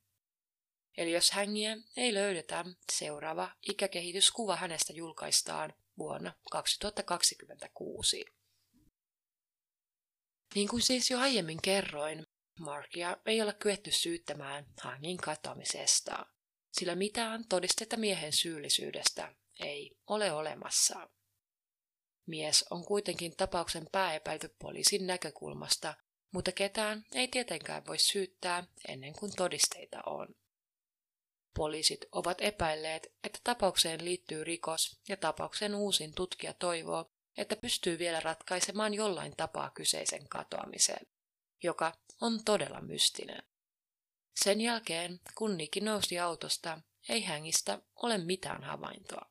Eli 0.97 1.11
jos 1.11 1.31
hängiä 1.31 1.77
ei 1.97 2.13
löydetä, 2.13 2.65
seuraava 2.91 3.51
ikäkehityskuva 3.69 4.55
hänestä 4.55 4.93
julkaistaan 4.93 5.73
vuonna 5.97 6.33
2026. 6.51 8.25
Niin 10.55 10.67
kuin 10.67 10.81
siis 10.81 11.11
jo 11.11 11.19
aiemmin 11.19 11.61
kerroin, 11.61 12.23
Markia 12.59 13.17
ei 13.25 13.41
ole 13.41 13.53
kyetty 13.53 13.91
syyttämään 13.91 14.65
hangin 14.81 15.17
katoamisesta, 15.17 16.25
sillä 16.73 16.95
mitään 16.95 17.45
todistetta 17.49 17.97
miehen 17.97 18.33
syyllisyydestä 18.33 19.35
ei 19.59 19.97
ole 20.07 20.31
olemassa. 20.31 21.09
Mies 22.25 22.65
on 22.69 22.85
kuitenkin 22.85 23.35
tapauksen 23.35 23.87
pääepäilty 23.91 24.55
poliisin 24.59 25.07
näkökulmasta, 25.07 25.93
mutta 26.31 26.51
ketään 26.51 27.05
ei 27.11 27.27
tietenkään 27.27 27.85
voi 27.87 27.97
syyttää 27.97 28.67
ennen 28.87 29.13
kuin 29.13 29.31
todisteita 29.35 30.01
on. 30.05 30.35
Poliisit 31.55 32.05
ovat 32.11 32.37
epäilleet, 32.41 33.07
että 33.23 33.39
tapaukseen 33.43 34.05
liittyy 34.05 34.43
rikos 34.43 34.99
ja 35.09 35.17
tapauksen 35.17 35.75
uusin 35.75 36.13
tutkija 36.13 36.53
toivoo, 36.53 37.11
että 37.37 37.55
pystyy 37.55 37.99
vielä 37.99 38.19
ratkaisemaan 38.19 38.93
jollain 38.93 39.33
tapaa 39.37 39.69
kyseisen 39.69 40.27
katoamisen, 40.27 41.07
joka 41.63 41.93
on 42.21 42.43
todella 42.43 42.81
mystinen. 42.81 43.43
Sen 44.35 44.61
jälkeen, 44.61 45.19
kun 45.35 45.57
Niki 45.57 45.79
nousi 45.79 46.19
autosta, 46.19 46.79
ei 47.09 47.23
hängistä 47.23 47.81
ole 47.95 48.17
mitään 48.17 48.63
havaintoa. 48.63 49.29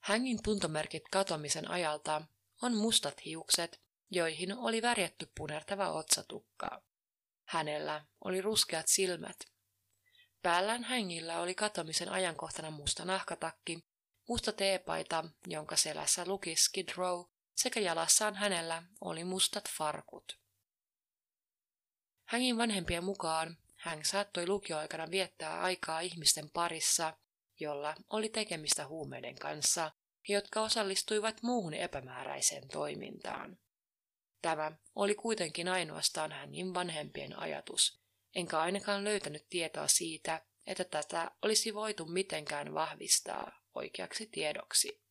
Hängin 0.00 0.42
tuntomerkit 0.42 1.02
katoamisen 1.10 1.70
ajalta 1.70 2.22
on 2.62 2.76
mustat 2.76 3.24
hiukset, 3.24 3.82
joihin 4.10 4.58
oli 4.58 4.82
värjätty 4.82 5.30
punertava 5.36 5.92
otsatukka. 5.92 6.82
Hänellä 7.44 8.04
oli 8.24 8.40
ruskeat 8.40 8.88
silmät. 8.88 9.36
Päällään 10.42 10.84
hängillä 10.84 11.40
oli 11.40 11.54
katoamisen 11.54 12.08
ajankohtana 12.08 12.70
musta 12.70 13.04
nahkatakki, 13.04 13.84
musta 14.28 14.52
teepaita, 14.52 15.24
jonka 15.46 15.76
selässä 15.76 16.24
luki 16.26 16.56
Skid 16.56 16.88
Row, 16.96 17.24
sekä 17.56 17.80
jalassaan 17.80 18.34
hänellä 18.34 18.82
oli 19.00 19.24
mustat 19.24 19.64
farkut. 19.78 20.43
Hängin 22.24 22.58
vanhempien 22.58 23.04
mukaan 23.04 23.56
hän 23.76 24.04
saattoi 24.04 24.46
lukioaikana 24.46 25.10
viettää 25.10 25.60
aikaa 25.60 26.00
ihmisten 26.00 26.50
parissa, 26.50 27.16
jolla 27.60 27.94
oli 28.10 28.28
tekemistä 28.28 28.86
huumeiden 28.86 29.34
kanssa, 29.34 29.92
jotka 30.28 30.60
osallistuivat 30.60 31.42
muuhun 31.42 31.74
epämääräiseen 31.74 32.68
toimintaan. 32.68 33.58
Tämä 34.42 34.72
oli 34.94 35.14
kuitenkin 35.14 35.68
ainoastaan 35.68 36.32
hänin 36.32 36.74
vanhempien 36.74 37.38
ajatus, 37.38 38.00
enkä 38.34 38.60
ainakaan 38.60 39.04
löytänyt 39.04 39.46
tietoa 39.50 39.88
siitä, 39.88 40.42
että 40.66 40.84
tätä 40.84 41.30
olisi 41.42 41.74
voitu 41.74 42.06
mitenkään 42.06 42.74
vahvistaa 42.74 43.60
oikeaksi 43.74 44.26
tiedoksi. 44.26 45.02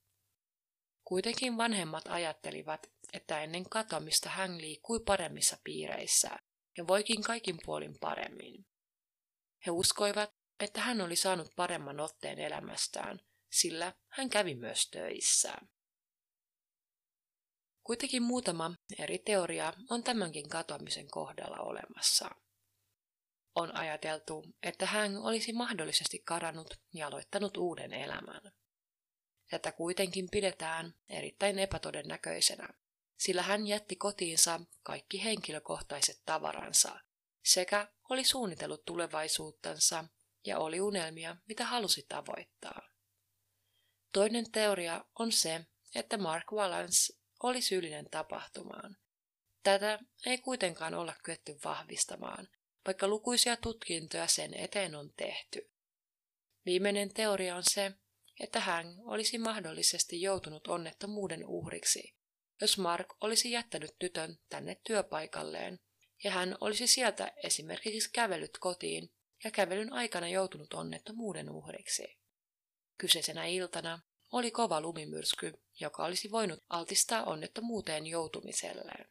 Kuitenkin 1.03 1.57
vanhemmat 1.57 2.03
ajattelivat, 2.07 2.91
että 3.13 3.43
ennen 3.43 3.69
katoamista 3.69 4.29
hän 4.29 4.61
liikkui 4.61 4.99
paremmissa 4.99 5.57
piireissä 5.63 6.29
ja 6.77 6.87
voikin 6.87 7.23
kaikin 7.23 7.57
puolin 7.65 7.99
paremmin. 7.99 8.65
He 9.65 9.71
uskoivat, 9.71 10.29
että 10.59 10.81
hän 10.81 11.01
oli 11.01 11.15
saanut 11.15 11.55
paremman 11.55 11.99
otteen 11.99 12.39
elämästään, 12.39 13.19
sillä 13.51 13.93
hän 14.09 14.29
kävi 14.29 14.55
myös 14.55 14.89
töissä. 14.89 15.53
Kuitenkin 17.83 18.23
muutama 18.23 18.75
eri 18.99 19.17
teoria 19.17 19.73
on 19.89 20.03
tämänkin 20.03 20.49
katoamisen 20.49 21.07
kohdalla 21.07 21.57
olemassa. 21.57 22.29
On 23.55 23.75
ajateltu, 23.75 24.45
että 24.63 24.85
hän 24.85 25.17
olisi 25.17 25.53
mahdollisesti 25.53 26.19
karannut 26.19 26.79
ja 26.93 27.07
aloittanut 27.07 27.57
uuden 27.57 27.93
elämän. 27.93 28.41
Tätä 29.49 29.71
kuitenkin 29.71 30.29
pidetään 30.31 30.93
erittäin 31.09 31.59
epätodennäköisenä, 31.59 32.69
sillä 33.17 33.41
hän 33.41 33.67
jätti 33.67 33.95
kotiinsa 33.95 34.61
kaikki 34.83 35.23
henkilökohtaiset 35.23 36.21
tavaransa 36.25 36.99
sekä 37.43 37.87
oli 38.09 38.23
suunnitellut 38.23 38.85
tulevaisuuttansa 38.85 40.05
ja 40.45 40.59
oli 40.59 40.81
unelmia, 40.81 41.35
mitä 41.47 41.65
halusi 41.65 42.05
tavoittaa. 42.09 42.81
Toinen 44.11 44.51
teoria 44.51 45.05
on 45.19 45.31
se, 45.31 45.65
että 45.95 46.17
Mark 46.17 46.51
Valance 46.51 47.13
oli 47.43 47.61
syyllinen 47.61 48.09
tapahtumaan. 48.11 48.97
Tätä 49.63 49.99
ei 50.25 50.37
kuitenkaan 50.37 50.93
olla 50.93 51.13
kyetty 51.23 51.59
vahvistamaan, 51.63 52.47
vaikka 52.85 53.07
lukuisia 53.07 53.57
tutkintoja 53.57 54.27
sen 54.27 54.53
eteen 54.53 54.95
on 54.95 55.13
tehty. 55.17 55.71
Viimeinen 56.65 57.13
teoria 57.13 57.55
on 57.55 57.63
se, 57.63 57.91
että 58.39 58.59
hän 58.59 58.95
olisi 59.03 59.37
mahdollisesti 59.37 60.21
joutunut 60.21 60.67
onnettomuuden 60.67 61.45
uhriksi, 61.45 62.15
jos 62.63 62.77
Mark 62.77 63.07
olisi 63.21 63.51
jättänyt 63.51 63.95
tytön 63.99 64.37
tänne 64.49 64.75
työpaikalleen 64.83 65.79
ja 66.23 66.31
hän 66.31 66.55
olisi 66.61 66.87
sieltä 66.87 67.31
esimerkiksi 67.43 68.09
kävellyt 68.13 68.57
kotiin 68.57 69.13
ja 69.43 69.51
kävelyn 69.51 69.93
aikana 69.93 70.27
joutunut 70.27 70.73
onnettomuuden 70.73 71.49
uhriksi. 71.49 72.17
Kyseisenä 72.97 73.45
iltana 73.45 73.99
oli 74.31 74.51
kova 74.51 74.81
lumimyrsky, 74.81 75.53
joka 75.79 76.05
olisi 76.05 76.31
voinut 76.31 76.59
altistaa 76.69 77.23
onnettomuuteen 77.23 78.07
joutumiselleen. 78.07 79.09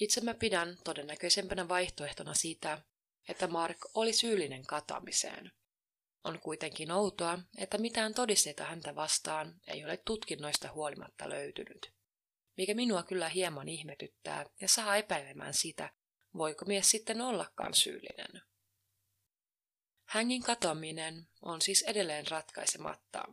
Itse 0.00 0.20
mä 0.20 0.34
pidän 0.34 0.78
todennäköisempänä 0.84 1.68
vaihtoehtona 1.68 2.34
sitä, 2.34 2.82
että 3.28 3.46
Mark 3.46 3.78
oli 3.94 4.12
syyllinen 4.12 4.66
katamiseen. 4.66 5.52
On 6.24 6.40
kuitenkin 6.40 6.90
outoa, 6.90 7.38
että 7.58 7.78
mitään 7.78 8.14
todisteita 8.14 8.64
häntä 8.64 8.94
vastaan 8.94 9.60
ei 9.66 9.84
ole 9.84 9.96
tutkinnoista 9.96 10.72
huolimatta 10.72 11.28
löytynyt. 11.28 11.92
Mikä 12.56 12.74
minua 12.74 13.02
kyllä 13.02 13.28
hieman 13.28 13.68
ihmetyttää 13.68 14.46
ja 14.60 14.68
saa 14.68 14.96
epäilemään 14.96 15.54
sitä, 15.54 15.90
voiko 16.36 16.64
mies 16.64 16.90
sitten 16.90 17.20
ollakaan 17.20 17.74
syyllinen. 17.74 18.42
Hängin 20.04 20.42
katoaminen 20.42 21.28
on 21.42 21.62
siis 21.62 21.82
edelleen 21.82 22.26
ratkaisematta. 22.26 23.24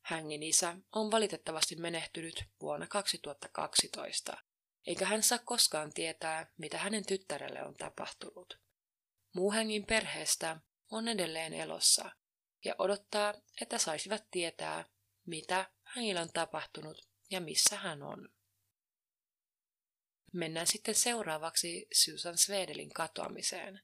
Hängin 0.00 0.42
isä 0.42 0.76
on 0.92 1.10
valitettavasti 1.10 1.76
menehtynyt 1.76 2.44
vuonna 2.60 2.86
2012, 2.86 4.36
eikä 4.86 5.06
hän 5.06 5.22
saa 5.22 5.38
koskaan 5.38 5.92
tietää, 5.92 6.46
mitä 6.56 6.78
hänen 6.78 7.06
tyttärelle 7.06 7.62
on 7.62 7.74
tapahtunut. 7.74 8.58
Muu 9.34 9.52
Hängin 9.52 9.86
perheestä 9.86 10.60
on 10.92 11.08
edelleen 11.08 11.54
elossa 11.54 12.10
ja 12.64 12.74
odottaa, 12.78 13.34
että 13.60 13.78
saisivat 13.78 14.24
tietää, 14.30 14.84
mitä 15.26 15.70
hänellä 15.82 16.20
on 16.20 16.32
tapahtunut 16.32 17.08
ja 17.30 17.40
missä 17.40 17.76
hän 17.76 18.02
on. 18.02 18.28
Mennään 20.32 20.66
sitten 20.66 20.94
seuraavaksi 20.94 21.86
Susan 21.92 22.38
Svedelin 22.38 22.92
katoamiseen. 22.92 23.80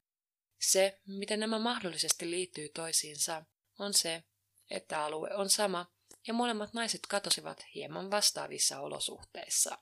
Se, 0.61 1.01
miten 1.07 1.41
nämä 1.41 1.59
mahdollisesti 1.59 2.31
liittyy 2.31 2.69
toisiinsa, 2.69 3.45
on 3.79 3.95
se, 3.95 4.25
että 4.71 5.05
alue 5.05 5.35
on 5.35 5.51
sama 5.51 5.93
ja 6.27 6.35
molemmat 6.35 6.73
naiset 6.73 7.01
katosivat 7.09 7.65
hieman 7.75 8.11
vastaavissa 8.11 8.81
olosuhteissa. 8.81 9.79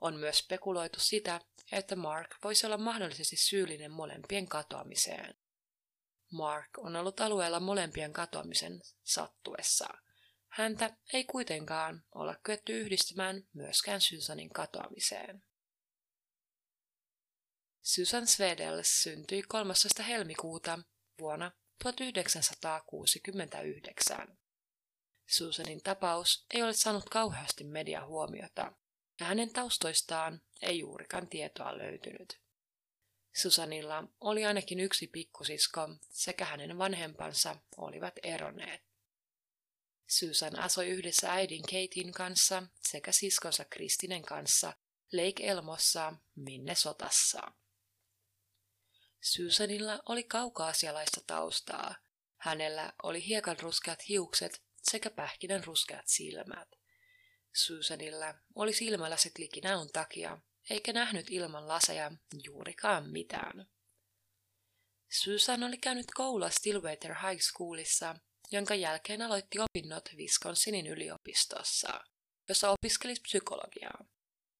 On 0.00 0.16
myös 0.16 0.38
spekuloitu 0.38 1.00
sitä, 1.00 1.40
että 1.72 1.96
Mark 1.96 2.30
voisi 2.44 2.66
olla 2.66 2.78
mahdollisesti 2.78 3.36
syyllinen 3.36 3.90
molempien 3.90 4.48
katoamiseen. 4.48 5.34
Mark 6.30 6.70
on 6.78 6.96
ollut 6.96 7.20
alueella 7.20 7.60
molempien 7.60 8.12
katoamisen 8.12 8.80
sattuessa. 9.02 9.88
Häntä 10.48 10.96
ei 11.12 11.24
kuitenkaan 11.24 12.04
olla 12.14 12.36
kyetty 12.42 12.80
yhdistämään 12.80 13.42
myöskään 13.52 14.00
Susanin 14.00 14.50
katoamiseen. 14.50 15.42
Susan 17.82 18.26
Svedel 18.26 18.82
syntyi 18.82 19.42
13. 19.42 20.02
helmikuuta 20.02 20.78
vuonna 21.20 21.52
1969. 21.82 24.38
Susanin 25.26 25.82
tapaus 25.82 26.46
ei 26.54 26.62
ole 26.62 26.72
saanut 26.72 27.10
kauheasti 27.10 27.64
mediahuomiota, 27.64 28.72
ja 29.20 29.26
hänen 29.26 29.52
taustoistaan 29.52 30.42
ei 30.62 30.78
juurikaan 30.78 31.28
tietoa 31.28 31.78
löytynyt. 31.78 32.40
Susanilla 33.32 34.04
oli 34.20 34.44
ainakin 34.44 34.80
yksi 34.80 35.06
pikkusisko 35.06 35.88
sekä 36.10 36.44
hänen 36.44 36.78
vanhempansa 36.78 37.56
olivat 37.76 38.14
eronneet. 38.22 38.82
Susan 40.06 40.58
asui 40.58 40.86
yhdessä 40.88 41.32
äidin 41.32 41.62
Katein 41.62 42.12
kanssa 42.12 42.62
sekä 42.82 43.12
siskonsa 43.12 43.64
Kristinen 43.64 44.22
kanssa 44.22 44.72
Lake 45.12 45.46
Elmossa 45.46 46.12
sotassa. 46.74 47.40
Susanilla 49.20 50.00
oli 50.06 50.24
kaukaasialaista 50.24 51.20
taustaa. 51.26 51.94
Hänellä 52.36 52.92
oli 53.02 53.26
hiekanruskeat 53.26 54.08
hiukset 54.08 54.62
sekä 54.82 55.10
pähkinän 55.10 55.64
ruskeat 55.64 56.08
silmät. 56.08 56.68
Susanilla 57.52 58.34
oli 58.54 58.72
silmälasit 58.72 59.38
likinäun 59.38 59.92
takia, 59.92 60.38
eikä 60.70 60.92
nähnyt 60.92 61.30
ilman 61.30 61.68
laseja 61.68 62.12
juurikaan 62.44 63.10
mitään. 63.10 63.66
Susan 65.10 65.62
oli 65.62 65.78
käynyt 65.78 66.06
koulua 66.14 66.50
Stillwater 66.50 67.14
High 67.14 67.40
Schoolissa, 67.40 68.16
jonka 68.50 68.74
jälkeen 68.74 69.22
aloitti 69.22 69.58
opinnot 69.58 70.08
Wisconsinin 70.16 70.86
yliopistossa, 70.86 72.00
jossa 72.48 72.70
opiskeli 72.70 73.14
psykologiaa. 73.22 74.04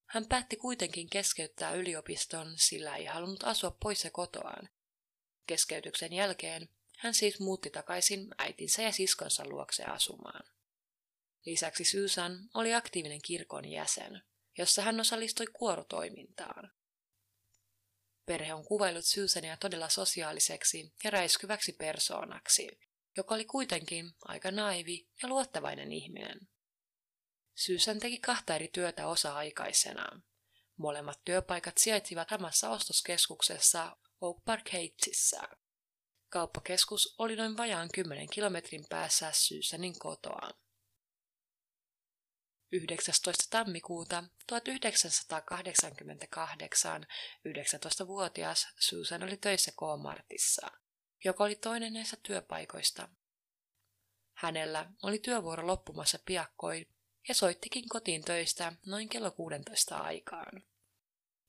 Hän 0.07 0.27
päätti 0.27 0.57
kuitenkin 0.57 1.11
keskeyttää 1.11 1.75
yliopiston, 1.75 2.53
sillä 2.57 2.97
ei 2.97 3.05
halunnut 3.05 3.45
asua 3.45 3.77
poissa 3.83 4.11
kotoaan. 4.11 4.69
Keskeytyksen 5.47 6.13
jälkeen 6.13 6.69
hän 6.99 7.15
siis 7.15 7.41
muutti 7.41 7.71
takaisin 7.71 8.29
äitinsä 8.39 8.83
ja 8.83 8.93
siskonsa 8.93 9.49
luokse 9.49 9.85
asumaan. 9.85 10.45
Lisäksi 11.47 11.85
Susan 11.85 12.51
oli 12.55 12.75
aktiivinen 12.75 13.23
kirkon 13.23 13.65
jäsen, 13.65 14.23
jossa 14.59 14.83
hän 14.83 15.01
osallistui 15.01 15.47
kuorotoimintaan. 15.53 16.73
Perhe 18.27 18.55
on 18.55 18.65
kuvaillut 18.65 19.05
Susania 19.05 19.57
todella 19.57 19.89
sosiaaliseksi 19.89 20.95
ja 21.05 21.11
räiskyväksi 21.11 21.73
persoonaksi, 21.73 22.81
joka 23.17 23.35
oli 23.35 23.45
kuitenkin 23.45 24.13
aika 24.25 24.51
naivi 24.51 25.09
ja 25.23 25.29
luottavainen 25.29 25.93
ihminen. 25.93 26.41
Susan 27.55 27.99
teki 27.99 28.19
kahta 28.19 28.55
eri 28.55 28.69
työtä 28.69 29.07
osa-aikaisena. 29.07 30.23
Molemmat 30.77 31.21
työpaikat 31.25 31.79
sijaitsivat 31.79 32.29
samassa 32.29 32.71
ostoskeskuksessa 32.71 33.97
Oak 34.21 34.45
Park 34.45 34.73
Heightsissa. 34.73 35.49
Kauppakeskus 36.29 37.15
oli 37.19 37.37
noin 37.37 37.57
vajaan 37.57 37.89
10 37.95 38.29
kilometrin 38.31 38.85
päässä 38.89 39.33
Susanin 39.33 39.99
kotoa. 39.99 40.51
19. 42.73 43.45
tammikuuta 43.51 44.25
1988 44.47 47.07
19-vuotias 47.49 48.69
Susan 48.79 49.23
oli 49.23 49.37
töissä 49.37 49.73
K-Martissa, 49.73 50.71
joka 51.25 51.45
oli 51.45 51.57
toinen 51.57 51.93
näistä 51.93 52.17
työpaikoista. 52.23 53.09
Hänellä 54.35 54.91
oli 55.03 55.19
työvuoro 55.19 55.67
loppumassa 55.67 56.19
piakkoin 56.25 56.89
ja 57.29 57.35
soittikin 57.35 57.89
kotiin 57.89 58.25
töistä 58.25 58.73
noin 58.87 59.09
kello 59.09 59.31
16 59.31 59.97
aikaan. 59.97 60.63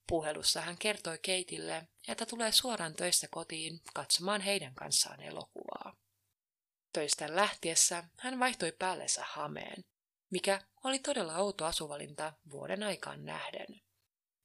Puhelussa 0.08 0.62
hän 0.62 0.78
kertoi 0.78 1.20
Keitille, 1.22 1.88
että 2.08 2.26
tulee 2.26 2.52
suoraan 2.52 2.94
töistä 2.94 3.28
kotiin 3.32 3.82
katsomaan 3.94 4.42
heidän 4.42 4.76
kanssaan 4.76 5.22
elokuvaa. 5.22 5.96
Töistä 6.94 7.36
lähtiessä 7.36 8.04
hän 8.18 8.40
vaihtoi 8.40 8.72
päällensä 8.72 9.24
hameen, 9.26 9.84
mikä 10.32 10.62
oli 10.84 11.00
todella 11.00 11.38
outo 11.38 11.66
asuvalinta 11.66 12.34
vuoden 12.52 12.84
aikaan 12.84 13.26
nähden. 13.26 13.82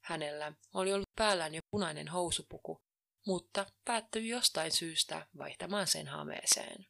Hänellä 0.05 0.53
oli 0.75 0.93
ollut 0.93 1.17
päällään 1.17 1.55
jo 1.55 1.61
punainen 1.71 2.09
housupuku, 2.09 2.83
mutta 3.27 3.67
päättyi 3.85 4.29
jostain 4.29 4.73
syystä 4.73 5.27
vaihtamaan 5.39 5.87
sen 5.87 6.09
hameeseen. 6.09 6.87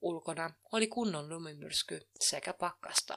Ulkona 0.00 0.54
oli 0.72 0.86
kunnon 0.86 1.28
lumimyrsky 1.28 2.00
sekä 2.20 2.52
pakkasta, 2.52 3.16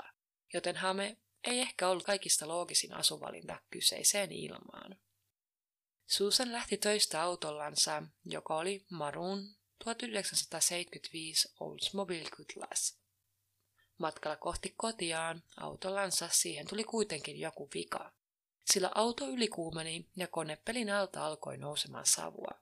joten 0.53 0.75
hame 0.75 1.17
ei 1.43 1.59
ehkä 1.59 1.87
ollut 1.89 2.03
kaikista 2.03 2.47
loogisin 2.47 2.93
asuvalinta 2.93 3.61
kyseiseen 3.69 4.31
ilmaan. 4.31 4.97
Susan 6.07 6.51
lähti 6.51 6.77
töistä 6.77 7.21
autollansa, 7.21 8.03
joka 8.25 8.57
oli 8.57 8.85
Maroon 8.91 9.55
1975 9.83 11.53
Oldsmobile 11.59 12.29
Cutlass. 12.29 13.04
Matkalla 13.97 14.35
kohti 14.35 14.73
kotiaan 14.77 15.43
autollansa 15.57 16.29
siihen 16.31 16.67
tuli 16.67 16.83
kuitenkin 16.83 17.39
joku 17.39 17.69
vika, 17.73 18.13
sillä 18.65 18.91
auto 18.95 19.27
ylikuumeni 19.27 20.09
ja 20.15 20.27
konepelin 20.27 20.89
alta 20.89 21.25
alkoi 21.25 21.57
nousemaan 21.57 22.05
savua. 22.05 22.61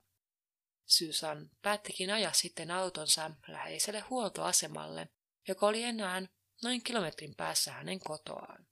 Susan 0.86 1.50
päättikin 1.62 2.10
ajaa 2.14 2.34
sitten 2.34 2.72
autonsa 2.72 3.32
läheiselle 3.48 4.00
huoltoasemalle, 4.00 5.10
joka 5.48 5.68
oli 5.68 5.84
enää 5.84 6.22
noin 6.64 6.84
kilometrin 6.84 7.36
päässä 7.36 7.72
hänen 7.72 8.00
kotoaan. 8.00 8.68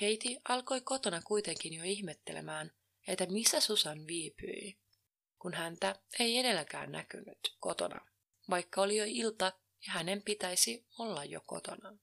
Katie 0.00 0.40
alkoi 0.48 0.80
kotona 0.80 1.22
kuitenkin 1.22 1.74
jo 1.74 1.84
ihmettelemään, 1.84 2.72
että 3.06 3.26
missä 3.26 3.60
Susan 3.60 4.06
viipyi, 4.06 4.78
kun 5.38 5.54
häntä 5.54 5.96
ei 6.18 6.38
edelläkään 6.38 6.92
näkynyt 6.92 7.56
kotona, 7.60 8.00
vaikka 8.50 8.82
oli 8.82 8.96
jo 8.96 9.04
ilta 9.08 9.52
ja 9.86 9.92
hänen 9.92 10.22
pitäisi 10.22 10.86
olla 10.98 11.24
jo 11.24 11.40
kotona. 11.46 11.98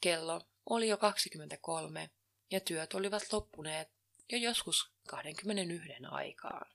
Kello 0.00 0.40
oli 0.66 0.88
jo 0.88 0.96
23 0.96 2.10
ja 2.50 2.60
työt 2.60 2.94
olivat 2.94 3.32
loppuneet 3.32 3.88
jo 4.32 4.38
joskus 4.38 4.92
21 5.08 5.88
aikaan. 6.10 6.72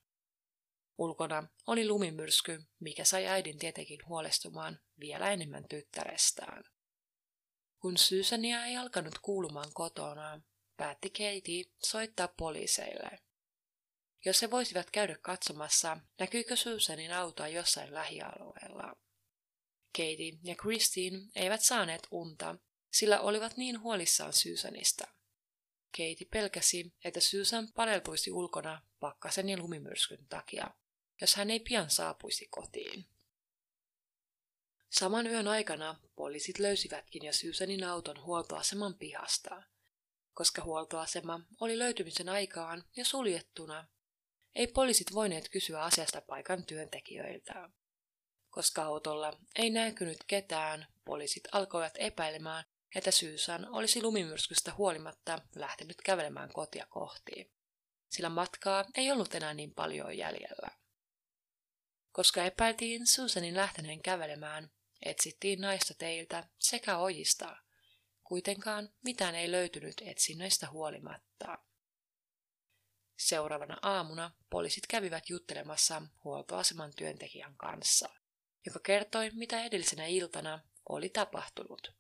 Ulkona 0.98 1.48
oli 1.68 1.88
lumimyrsky, 1.88 2.64
mikä 2.80 3.06
sai 3.06 3.28
äidin 3.28 3.60
tietenkin 3.60 4.00
huolestumaan 4.08 4.80
vielä 5.00 5.32
enemmän 5.32 5.68
tyttärestään. 5.70 6.64
Kun 7.80 7.98
Susania 7.98 8.66
ei 8.66 8.78
alkanut 8.78 9.20
kuulumaan 9.22 9.74
kotona, 9.74 10.42
päätti 10.78 11.10
Katie 11.10 11.64
soittaa 11.84 12.28
poliiseille. 12.28 13.20
Jos 14.26 14.42
he 14.42 14.52
voisivat 14.52 14.92
käydä 14.92 15.18
katsomassa, 15.22 15.98
näkyykö 16.20 16.56
Susanin 16.56 17.14
autoa 17.14 17.48
jossain 17.48 17.94
lähialueella. 17.94 18.96
Katie 19.98 20.38
ja 20.44 20.56
Christine 20.56 21.20
eivät 21.36 21.62
saaneet 21.62 22.08
unta, 22.12 22.56
sillä 22.92 23.20
olivat 23.20 23.58
niin 23.58 23.80
huolissaan 23.80 24.34
Susanista. 24.34 25.08
Katie 25.98 26.28
pelkäsi, 26.32 26.94
että 27.04 27.20
Susan 27.20 27.68
paleltuisi 27.76 28.32
ulkona 28.32 28.82
pakkasen 29.00 29.50
ja 29.50 29.58
lumimyrskyn 29.58 30.28
takia, 30.30 30.68
jos 31.22 31.36
hän 31.36 31.50
ei 31.50 31.60
pian 31.60 31.90
saapuisi 31.90 32.48
kotiin. 32.52 33.06
Saman 34.90 35.28
yön 35.28 35.48
aikana 35.48 36.00
poliisit 36.16 36.60
löysivätkin 36.60 37.26
jo 37.26 37.34
Susanin 37.34 37.84
auton 37.84 38.24
huoltoaseman 38.24 38.96
pihasta. 38.96 39.64
Koska 40.34 40.64
huoltoasema 40.64 41.42
oli 41.60 41.80
löytymisen 41.80 42.30
aikaan 42.30 42.84
jo 42.96 43.06
suljettuna, 43.06 43.88
ei 44.56 44.68
poliisit 44.68 45.14
voineet 45.14 45.50
kysyä 45.50 45.82
asiasta 45.82 46.22
paikan 46.22 46.66
työntekijöiltä. 46.66 47.70
Koska 48.54 48.84
autolla 48.84 49.40
ei 49.56 49.70
näkynyt 49.70 50.18
ketään, 50.28 50.88
poliisit 51.06 51.44
alkoivat 51.52 51.94
epäilemään, 51.98 52.64
että 52.96 53.12
Susan 53.12 53.70
olisi 53.70 54.02
lumimyrskystä 54.02 54.74
huolimatta 54.74 55.42
lähtenyt 55.56 56.02
kävelemään 56.02 56.54
kotia 56.54 56.86
kohti, 56.90 57.52
sillä 58.10 58.30
matkaa 58.30 58.86
ei 58.96 59.12
ollut 59.12 59.36
enää 59.36 59.54
niin 59.54 59.74
paljon 59.74 60.18
jäljellä. 60.18 60.68
Koska 62.12 62.44
epäiltiin 62.44 63.08
Susanin 63.08 63.56
lähteneen 63.56 64.02
kävelemään, 64.02 64.72
etsittiin 65.06 65.62
naista 65.62 65.94
teiltä 65.94 66.48
sekä 66.60 66.98
ojista. 66.98 67.56
Kuitenkaan 68.24 68.90
mitään 69.04 69.36
ei 69.36 69.52
löytynyt 69.52 70.02
etsinnöistä 70.06 70.70
huolimatta. 70.70 71.58
Seuraavana 73.18 73.78
aamuna 73.82 74.32
poliisit 74.50 74.88
kävivät 74.88 75.30
juttelemassa 75.30 76.02
huoltoaseman 76.24 76.94
työntekijän 76.96 77.58
kanssa, 77.58 78.10
joka 78.66 78.80
kertoi, 78.80 79.32
mitä 79.34 79.64
edellisenä 79.64 80.06
iltana 80.06 80.60
oli 80.90 81.10
tapahtunut. 81.10 81.92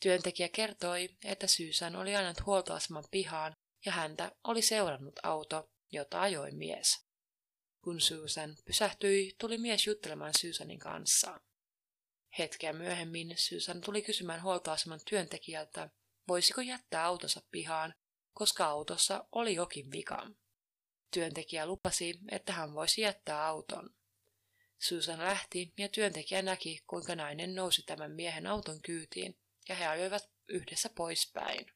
Työntekijä 0.00 0.48
kertoi, 0.48 1.08
että 1.24 1.46
Syysän 1.46 1.96
oli 1.96 2.16
ajanut 2.16 2.46
huoltoaseman 2.46 3.04
pihaan 3.10 3.56
ja 3.86 3.92
häntä 3.92 4.32
oli 4.44 4.62
seurannut 4.62 5.20
auto, 5.22 5.70
jota 5.92 6.20
ajoi 6.20 6.50
mies. 6.50 7.06
Kun 7.84 8.00
Susan 8.00 8.56
pysähtyi, 8.64 9.34
tuli 9.40 9.58
mies 9.58 9.86
juttelemaan 9.86 10.32
Susanin 10.38 10.78
kanssa. 10.78 11.40
Hetkeä 12.38 12.72
myöhemmin 12.72 13.34
Susan 13.38 13.80
tuli 13.80 14.02
kysymään 14.02 14.42
huoltoaseman 14.42 15.00
työntekijältä, 15.10 15.90
voisiko 16.28 16.60
jättää 16.60 17.04
autonsa 17.04 17.42
pihaan, 17.50 17.94
koska 18.32 18.64
autossa 18.64 19.28
oli 19.32 19.54
jokin 19.54 19.90
vika. 19.90 20.30
Työntekijä 21.10 21.66
lupasi, 21.66 22.18
että 22.30 22.52
hän 22.52 22.74
voisi 22.74 23.00
jättää 23.00 23.46
auton. 23.46 23.90
Susan 24.84 25.18
lähti 25.18 25.72
ja 25.78 25.88
työntekijä 25.88 26.42
näki, 26.42 26.82
kuinka 26.86 27.14
nainen 27.14 27.54
nousi 27.54 27.82
tämän 27.82 28.10
miehen 28.10 28.46
auton 28.46 28.82
kyytiin 28.82 29.38
ja 29.68 29.74
he 29.74 29.86
ajoivat 29.86 30.30
yhdessä 30.48 30.90
poispäin. 30.94 31.66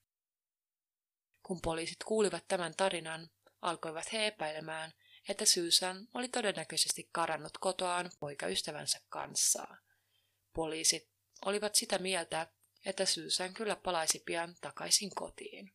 Kun 1.42 1.60
poliisit 1.60 2.04
kuulivat 2.04 2.48
tämän 2.48 2.74
tarinan, 2.76 3.30
alkoivat 3.62 4.12
he 4.12 4.26
epäilemään, 4.26 4.92
että 5.28 5.44
Susan 5.44 6.08
oli 6.14 6.28
todennäköisesti 6.28 7.08
karannut 7.12 7.58
kotoaan 7.58 8.10
poikaystävänsä 8.20 9.00
kanssa. 9.08 9.66
Poliisit 10.54 11.10
olivat 11.44 11.74
sitä 11.74 11.98
mieltä, 11.98 12.46
että 12.86 13.06
Susan 13.06 13.54
kyllä 13.54 13.76
palaisi 13.76 14.22
pian 14.26 14.56
takaisin 14.60 15.10
kotiin. 15.14 15.74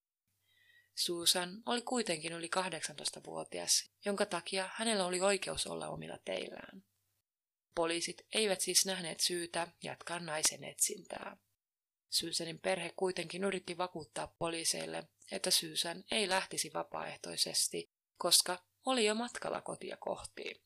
Susan 0.95 1.63
oli 1.65 1.81
kuitenkin 1.81 2.33
yli 2.33 2.49
18-vuotias, 2.57 3.91
jonka 4.05 4.25
takia 4.25 4.69
hänellä 4.73 5.05
oli 5.05 5.21
oikeus 5.21 5.67
olla 5.67 5.87
omilla 5.87 6.17
teillään. 6.25 6.92
Poliisit 7.75 8.25
eivät 8.33 8.61
siis 8.61 8.85
nähneet 8.85 9.19
syytä 9.19 9.67
jatkaa 9.83 10.19
naisen 10.19 10.63
etsintää. 10.63 11.37
Susanin 12.09 12.59
perhe 12.59 12.93
kuitenkin 12.95 13.43
yritti 13.43 13.77
vakuuttaa 13.77 14.35
poliiseille, 14.39 15.07
että 15.31 15.51
Susan 15.51 16.03
ei 16.11 16.29
lähtisi 16.29 16.71
vapaaehtoisesti, 16.73 17.91
koska 18.17 18.63
oli 18.85 19.05
jo 19.05 19.15
matkalla 19.15 19.61
kotia 19.61 19.97
kohti. 19.97 20.63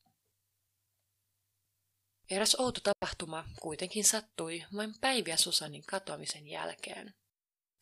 Eräs 2.30 2.54
outo 2.54 2.80
tapahtuma 2.80 3.44
kuitenkin 3.62 4.04
sattui 4.04 4.64
vain 4.76 4.94
päiviä 5.00 5.36
Susanin 5.36 5.82
katoamisen 5.86 6.48
jälkeen. 6.48 7.14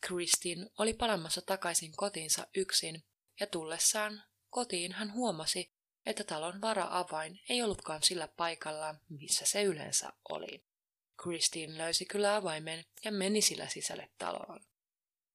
Kristin 0.01 0.69
oli 0.77 0.93
palamassa 0.93 1.41
takaisin 1.41 1.91
kotiinsa 1.95 2.47
yksin, 2.55 3.03
ja 3.39 3.47
tullessaan 3.47 4.23
kotiin 4.49 4.91
hän 4.91 5.13
huomasi, 5.13 5.76
että 6.07 6.23
talon 6.23 6.61
vara-avain 6.61 7.39
ei 7.49 7.63
ollutkaan 7.63 8.03
sillä 8.03 8.27
paikalla, 8.27 8.95
missä 9.09 9.45
se 9.45 9.63
yleensä 9.63 10.13
oli. 10.29 10.63
Christine 11.21 11.77
löysi 11.77 12.05
kyllä 12.05 12.35
avaimen 12.35 12.85
ja 13.05 13.11
meni 13.11 13.41
sillä 13.41 13.67
sisälle 13.67 14.09
taloon. 14.17 14.59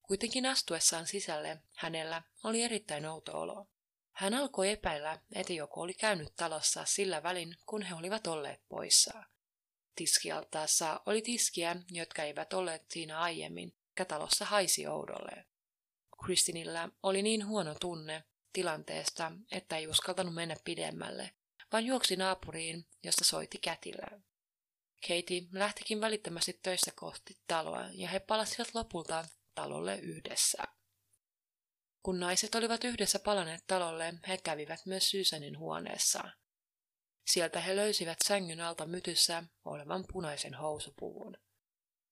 Kuitenkin 0.01 0.45
astuessaan 0.45 1.07
sisälle 1.07 1.61
hänellä 1.73 2.21
oli 2.43 2.61
erittäin 2.61 3.05
outo 3.05 3.41
olo. 3.41 3.67
Hän 4.11 4.33
alkoi 4.33 4.69
epäillä, 4.69 5.19
että 5.35 5.53
joku 5.53 5.81
oli 5.81 5.93
käynyt 5.93 6.35
talossa 6.35 6.85
sillä 6.85 7.23
välin, 7.23 7.57
kun 7.65 7.81
he 7.81 7.95
olivat 7.95 8.27
olleet 8.27 8.61
poissa. 8.69 9.23
Tiskialtaassa 9.95 11.01
oli 11.05 11.21
tiskiä, 11.21 11.75
jotka 11.91 12.23
eivät 12.23 12.53
olleet 12.53 12.91
siinä 12.91 13.19
aiemmin, 13.19 13.75
ja 13.99 14.05
talossa 14.05 14.45
haisi 14.45 14.87
oudolle. 14.87 15.45
Kristinillä 16.25 16.89
oli 17.03 17.21
niin 17.21 17.47
huono 17.47 17.75
tunne 17.75 18.23
tilanteesta, 18.53 19.31
että 19.51 19.77
ei 19.77 19.87
uskaltanut 19.87 20.33
mennä 20.33 20.55
pidemmälle, 20.63 21.31
vaan 21.71 21.85
juoksi 21.85 22.15
naapuriin, 22.15 22.87
josta 23.03 23.23
soitti 23.23 23.57
kätillä. 23.57 24.07
Katie 25.07 25.41
lähtikin 25.51 26.01
välittömästi 26.01 26.59
töistä 26.63 26.91
kohti 26.95 27.39
taloa 27.47 27.85
ja 27.91 28.07
he 28.07 28.19
palasivat 28.19 28.67
lopulta 28.73 29.25
talolle 29.55 29.99
yhdessä. 29.99 30.63
Kun 32.03 32.19
naiset 32.19 32.55
olivat 32.55 32.83
yhdessä 32.83 33.19
palaneet 33.19 33.63
talolle, 33.67 34.13
he 34.27 34.37
kävivät 34.37 34.85
myös 34.85 35.09
Susanin 35.09 35.59
huoneessa. 35.59 36.23
Sieltä 37.27 37.59
he 37.59 37.75
löysivät 37.75 38.17
sängyn 38.25 38.61
alta 38.61 38.85
mytyssä 38.85 39.43
olevan 39.65 40.05
punaisen 40.13 40.53
housupuvun. 40.53 41.37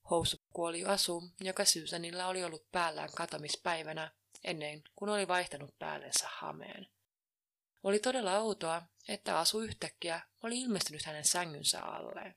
Housupukku 0.09 0.63
oli 0.63 0.85
asu, 0.85 1.23
joka 1.41 1.65
Susanilla 1.65 2.27
oli 2.27 2.43
ollut 2.43 2.71
päällään 2.71 3.09
katomispäivänä 3.15 4.11
ennen 4.43 4.83
kuin 4.95 5.09
oli 5.09 5.27
vaihtanut 5.27 5.79
päällensä 5.79 6.27
hameen. 6.31 6.87
Oli 7.83 7.99
todella 7.99 8.37
outoa, 8.37 8.81
että 9.07 9.39
asu 9.39 9.59
yhtäkkiä 9.59 10.21
oli 10.43 10.61
ilmestynyt 10.61 11.05
hänen 11.05 11.25
sängynsä 11.25 11.81
alle. 11.81 12.35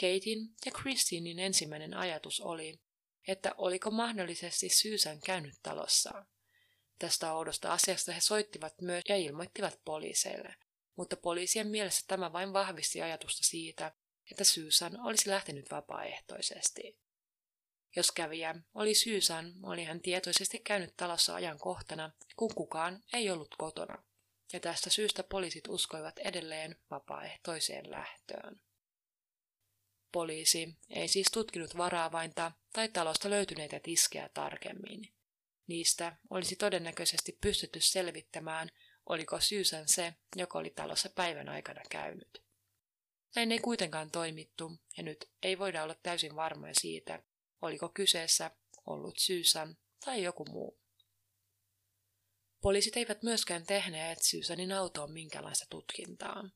Katin 0.00 0.54
ja 0.66 0.72
Christinin 0.72 1.38
ensimmäinen 1.38 1.94
ajatus 1.94 2.40
oli, 2.40 2.80
että 3.28 3.54
oliko 3.56 3.90
mahdollisesti 3.90 4.68
Susan 4.68 5.20
käynyt 5.20 5.54
talossa. 5.62 6.26
Tästä 6.98 7.32
oudosta 7.32 7.72
asiasta 7.72 8.12
he 8.12 8.20
soittivat 8.20 8.80
myös 8.80 9.04
ja 9.08 9.16
ilmoittivat 9.16 9.80
poliiseille, 9.84 10.54
mutta 10.96 11.16
poliisien 11.16 11.68
mielessä 11.68 12.04
tämä 12.06 12.32
vain 12.32 12.52
vahvisti 12.52 13.02
ajatusta 13.02 13.44
siitä, 13.44 13.92
että 14.30 14.44
Susan 14.44 15.00
olisi 15.00 15.30
lähtenyt 15.30 15.70
vapaaehtoisesti. 15.70 16.98
Jos 17.96 18.12
kävijä 18.12 18.54
oli 18.74 18.94
Susan, 18.94 19.54
oli 19.62 19.84
hän 19.84 20.00
tietoisesti 20.00 20.58
käynyt 20.58 20.96
talossa 20.96 21.34
ajankohtana, 21.34 22.10
kun 22.36 22.54
kukaan 22.54 23.02
ei 23.12 23.30
ollut 23.30 23.54
kotona, 23.58 24.02
ja 24.52 24.60
tästä 24.60 24.90
syystä 24.90 25.22
poliisit 25.22 25.68
uskoivat 25.68 26.18
edelleen 26.18 26.76
vapaaehtoiseen 26.90 27.90
lähtöön. 27.90 28.60
Poliisi 30.12 30.76
ei 30.90 31.08
siis 31.08 31.26
tutkinut 31.32 31.76
varaavainta 31.76 32.52
tai 32.72 32.88
talosta 32.88 33.30
löytyneitä 33.30 33.80
tiskejä 33.80 34.30
tarkemmin. 34.34 35.12
Niistä 35.66 36.16
olisi 36.30 36.56
todennäköisesti 36.56 37.38
pystytty 37.40 37.80
selvittämään, 37.80 38.70
oliko 39.06 39.40
Susan 39.40 39.88
se, 39.88 40.14
joka 40.36 40.58
oli 40.58 40.70
talossa 40.70 41.10
päivän 41.10 41.48
aikana 41.48 41.82
käynyt. 41.90 42.42
Näin 43.36 43.52
ei 43.52 43.58
kuitenkaan 43.58 44.10
toimittu, 44.10 44.72
ja 44.96 45.02
nyt 45.02 45.30
ei 45.42 45.58
voida 45.58 45.82
olla 45.82 45.94
täysin 46.02 46.36
varmoja 46.36 46.74
siitä, 46.80 47.22
oliko 47.62 47.88
kyseessä 47.88 48.50
ollut 48.86 49.18
Susan 49.18 49.76
tai 50.04 50.22
joku 50.22 50.44
muu. 50.44 50.80
Poliisit 52.60 52.96
eivät 52.96 53.22
myöskään 53.22 53.66
tehneet 53.66 54.18
Susanin 54.22 54.72
autoon 54.72 55.12
minkälaista 55.12 55.66
tutkintaa. 55.70 56.50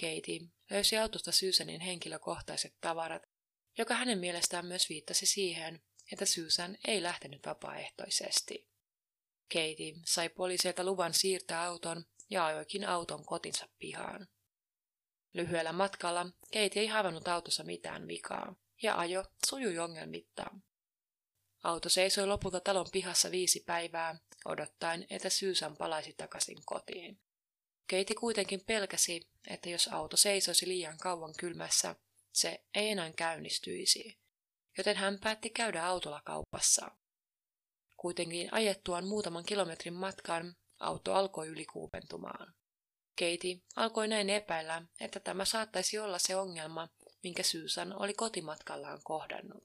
Katie 0.00 0.40
löysi 0.70 0.98
autosta 0.98 1.32
Susanin 1.32 1.80
henkilökohtaiset 1.80 2.74
tavarat, 2.80 3.22
joka 3.78 3.94
hänen 3.94 4.18
mielestään 4.18 4.66
myös 4.66 4.88
viittasi 4.88 5.26
siihen, 5.26 5.82
että 6.12 6.26
Susan 6.26 6.76
ei 6.86 7.02
lähtenyt 7.02 7.46
vapaaehtoisesti. 7.46 8.68
Katie 9.52 9.94
sai 10.06 10.28
poliisilta 10.28 10.84
luvan 10.84 11.14
siirtää 11.14 11.62
auton 11.62 12.04
ja 12.30 12.46
ajoikin 12.46 12.88
auton 12.88 13.24
kotinsa 13.24 13.68
pihaan. 13.78 14.28
Lyhyellä 15.32 15.72
matkalla 15.72 16.26
Katie 16.52 16.82
ei 16.82 16.86
havainnut 16.86 17.28
autossa 17.28 17.64
mitään 17.64 18.08
vikaa, 18.08 18.56
ja 18.82 18.98
ajo 18.98 19.24
sujui 19.46 19.78
ongelmitta. 19.78 20.46
Auto 21.62 21.88
seisoi 21.88 22.26
lopulta 22.26 22.60
talon 22.60 22.86
pihassa 22.92 23.30
viisi 23.30 23.60
päivää, 23.66 24.18
odottaen, 24.44 25.06
että 25.10 25.30
Susan 25.30 25.76
palaisi 25.76 26.12
takaisin 26.12 26.58
kotiin. 26.64 27.20
Keiti 27.86 28.14
kuitenkin 28.14 28.60
pelkäsi, 28.66 29.28
että 29.46 29.68
jos 29.68 29.88
auto 29.88 30.16
seisoisi 30.16 30.68
liian 30.68 30.98
kauan 30.98 31.34
kylmässä, 31.38 31.96
se 32.32 32.64
ei 32.74 32.88
enää 32.88 33.12
käynnistyisi, 33.12 34.18
joten 34.78 34.96
hän 34.96 35.18
päätti 35.18 35.50
käydä 35.50 35.86
autolla 35.86 36.22
kaupassa. 36.24 36.90
Kuitenkin 37.96 38.54
ajettuaan 38.54 39.06
muutaman 39.06 39.44
kilometrin 39.44 39.94
matkan 39.94 40.56
auto 40.80 41.14
alkoi 41.14 41.48
ylikuupentumaan. 41.48 42.54
Keiti 43.16 43.64
alkoi 43.76 44.08
näin 44.08 44.30
epäillä, 44.30 44.82
että 45.00 45.20
tämä 45.20 45.44
saattaisi 45.44 45.98
olla 45.98 46.18
se 46.18 46.36
ongelma, 46.36 46.88
minkä 47.22 47.42
Susan 47.42 48.02
oli 48.02 48.14
kotimatkallaan 48.14 49.00
kohdannut. 49.04 49.64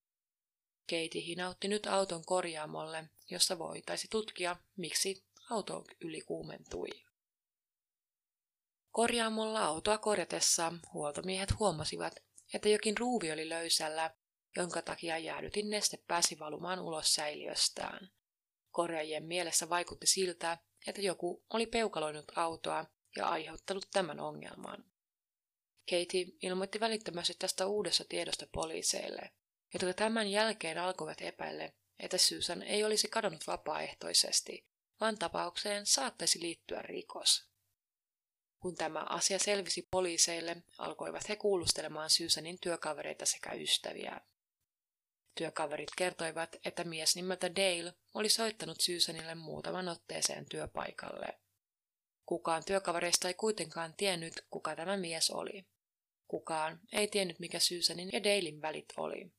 Keiti 0.87 1.25
hinautti 1.25 1.67
nyt 1.67 1.87
auton 1.87 2.25
korjaamolle, 2.25 3.09
jossa 3.29 3.59
voitaisi 3.59 4.07
tutkia, 4.11 4.55
miksi 4.77 5.23
auto 5.49 5.83
ylikuumentui. 6.01 6.89
Korjaamolla 8.91 9.65
autoa 9.65 9.97
korjatessa 9.97 10.73
huoltomiehet 10.93 11.59
huomasivat, 11.59 12.15
että 12.53 12.69
jokin 12.69 12.97
ruuvi 12.97 13.31
oli 13.31 13.49
löysällä, 13.49 14.15
jonka 14.55 14.81
takia 14.81 15.17
jäädytin 15.17 15.69
neste 15.69 15.97
pääsi 16.07 16.39
valumaan 16.39 16.79
ulos 16.79 17.13
säiliöstään. 17.13 18.09
Korjaajien 18.71 19.23
mielessä 19.25 19.69
vaikutti 19.69 20.07
siltä, 20.07 20.57
että 20.87 21.01
joku 21.01 21.43
oli 21.49 21.65
peukaloinut 21.65 22.31
autoa 22.35 22.85
ja 23.15 23.27
aiheuttanut 23.27 23.87
tämän 23.93 24.19
ongelman. 24.19 24.94
Katie 25.89 26.25
ilmoitti 26.41 26.79
välittömästi 26.79 27.33
tästä 27.39 27.65
uudessa 27.65 28.05
tiedosta 28.09 28.47
poliiseille, 28.51 29.31
jotka 29.73 29.93
tämän 29.93 30.31
jälkeen 30.31 30.77
alkoivat 30.77 31.21
epäille, 31.21 31.73
että 31.99 32.17
Susan 32.17 32.63
ei 32.63 32.83
olisi 32.83 33.07
kadonnut 33.07 33.47
vapaaehtoisesti, 33.47 34.65
vaan 34.99 35.17
tapaukseen 35.17 35.85
saattaisi 35.85 36.41
liittyä 36.41 36.81
rikos. 36.81 37.45
Kun 38.59 38.75
tämä 38.75 39.05
asia 39.09 39.39
selvisi 39.39 39.87
poliiseille, 39.91 40.57
alkoivat 40.77 41.29
he 41.29 41.35
kuulustelemaan 41.35 42.09
Susanin 42.09 42.59
työkavereita 42.61 43.25
sekä 43.25 43.51
ystäviä. 43.53 44.21
Työkaverit 45.35 45.91
kertoivat, 45.97 46.55
että 46.65 46.83
mies 46.83 47.15
nimeltä 47.15 47.55
Dale 47.55 47.93
oli 48.13 48.29
soittanut 48.29 48.81
Susanille 48.81 49.35
muutaman 49.35 49.87
otteeseen 49.87 50.45
työpaikalle. 50.49 51.39
Kukaan 52.25 52.65
työkavereista 52.65 53.27
ei 53.27 53.33
kuitenkaan 53.33 53.93
tiennyt, 53.93 54.45
kuka 54.49 54.75
tämä 54.75 54.97
mies 54.97 55.29
oli. 55.29 55.65
Kukaan 56.35 56.79
ei 56.91 57.07
tiennyt, 57.07 57.39
mikä 57.39 57.59
Susanin 57.59 58.09
ja 58.13 58.23
Dalein 58.23 58.61
välit 58.61 58.93
oli, 58.97 59.31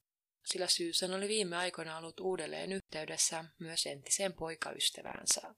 sillä 0.46 0.66
Susan 0.68 1.14
oli 1.14 1.28
viime 1.28 1.56
aikoina 1.56 1.98
ollut 1.98 2.20
uudelleen 2.20 2.72
yhteydessä 2.72 3.44
myös 3.58 3.86
entiseen 3.86 4.32
poikaystäväänsä. 4.32 5.54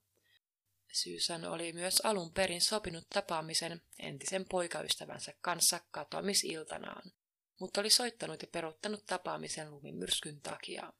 Susan 0.93 1.45
oli 1.45 1.73
myös 1.73 2.01
alun 2.05 2.33
perin 2.33 2.61
sopinut 2.61 3.07
tapaamisen 3.15 3.83
entisen 3.99 4.45
poikaystävänsä 4.49 5.33
kanssa 5.41 5.81
katoamisiltanaan, 5.91 7.13
mutta 7.61 7.81
oli 7.81 7.91
soittanut 7.91 8.43
ja 8.43 8.49
peruuttanut 8.53 9.07
tapaamisen 9.07 9.71
lumimyrskyn 9.71 10.41
takia. 10.41 10.93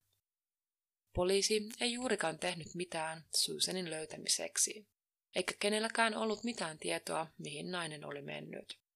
Poliisi 1.15 1.69
ei 1.81 1.93
juurikaan 1.93 2.39
tehnyt 2.39 2.75
mitään 2.75 3.25
Susanin 3.35 3.91
löytämiseksi, 3.91 4.89
eikä 5.35 5.55
kenelläkään 5.59 6.17
ollut 6.17 6.45
mitään 6.45 6.79
tietoa, 6.79 7.27
mihin 7.39 7.71
nainen 7.71 8.05
oli 8.05 8.23
mennyt. 8.23 8.88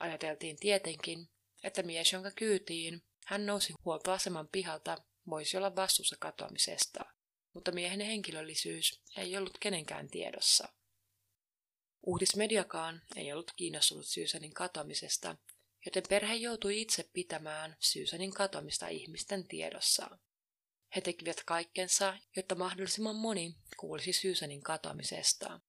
Ajateltiin 0.00 0.56
tietenkin, 0.56 1.28
että 1.62 1.82
mies, 1.82 2.12
jonka 2.12 2.30
kyytiin 2.30 3.02
hän 3.26 3.46
nousi 3.46 3.74
huoltoaseman 3.84 4.48
pihalta, 4.48 4.96
voisi 5.30 5.56
olla 5.56 5.76
vastuussa 5.76 6.16
katoamisesta, 6.20 7.04
mutta 7.54 7.72
miehen 7.72 8.00
henkilöllisyys 8.00 9.02
ei 9.16 9.36
ollut 9.36 9.58
kenenkään 9.58 10.08
tiedossa. 10.08 10.68
Uutismediakaan 12.06 13.02
ei 13.16 13.32
ollut 13.32 13.52
kiinnostunut 13.56 14.06
Susanin 14.06 14.54
katoamisesta, 14.54 15.36
joten 15.86 16.02
perhe 16.08 16.34
joutui 16.34 16.80
itse 16.80 17.10
pitämään 17.12 17.76
Susanin 17.80 18.34
katoamista 18.34 18.88
ihmisten 18.88 19.48
tiedossa. 19.48 20.18
He 20.96 21.00
tekivät 21.00 21.44
kaikkensa, 21.44 22.18
jotta 22.36 22.54
mahdollisimman 22.54 23.16
moni 23.16 23.54
kuulisi 23.76 24.12
Susanin 24.12 24.62
katoamisesta. 24.62 25.60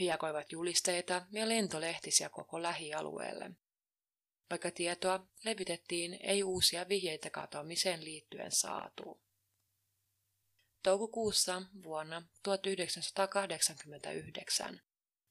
He 0.00 0.04
jakoivat 0.04 0.52
julisteita 0.52 1.26
ja 1.32 1.48
lentolehtisiä 1.48 2.28
koko 2.28 2.62
lähialueelle. 2.62 3.50
Vaikka 4.50 4.70
tietoa 4.70 5.26
levitettiin, 5.44 6.18
ei 6.20 6.42
uusia 6.42 6.88
vihjeitä 6.88 7.30
katoamiseen 7.30 8.04
liittyen 8.04 8.52
saatu. 8.52 9.20
Toukokuussa 10.82 11.62
vuonna 11.82 12.22
1989 12.42 14.80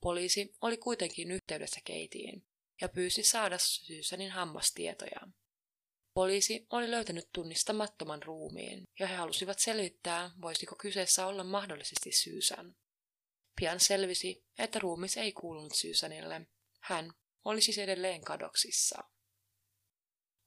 poliisi 0.02 0.56
oli 0.62 0.78
kuitenkin 0.78 1.32
yhteydessä 1.32 1.82
Keitiin 1.84 2.48
ja 2.82 2.90
pyysi 2.90 3.24
saada 3.24 3.58
Susanin 3.58 4.32
hammastietoja. 4.32 5.28
Poliisi 6.14 6.68
oli 6.70 6.92
löytänyt 6.92 7.30
tunnistamattoman 7.34 8.24
ruumiin 8.24 8.84
ja 9.00 9.08
he 9.08 9.16
halusivat 9.16 9.60
selvittää, 9.60 10.32
voisiko 10.42 10.76
kyseessä 10.76 11.28
olla 11.28 11.44
mahdollisesti 11.44 12.12
Susan. 12.12 12.76
Pian 13.62 13.80
selvisi, 13.80 14.46
että 14.58 14.80
ruumis 14.80 15.18
ei 15.18 15.32
kuulunut 15.32 15.76
Susanille. 15.76 16.42
Hän 16.80 17.14
oli 17.46 17.62
siis 17.62 17.78
edelleen 17.78 18.22
kadoksissa. 18.22 19.04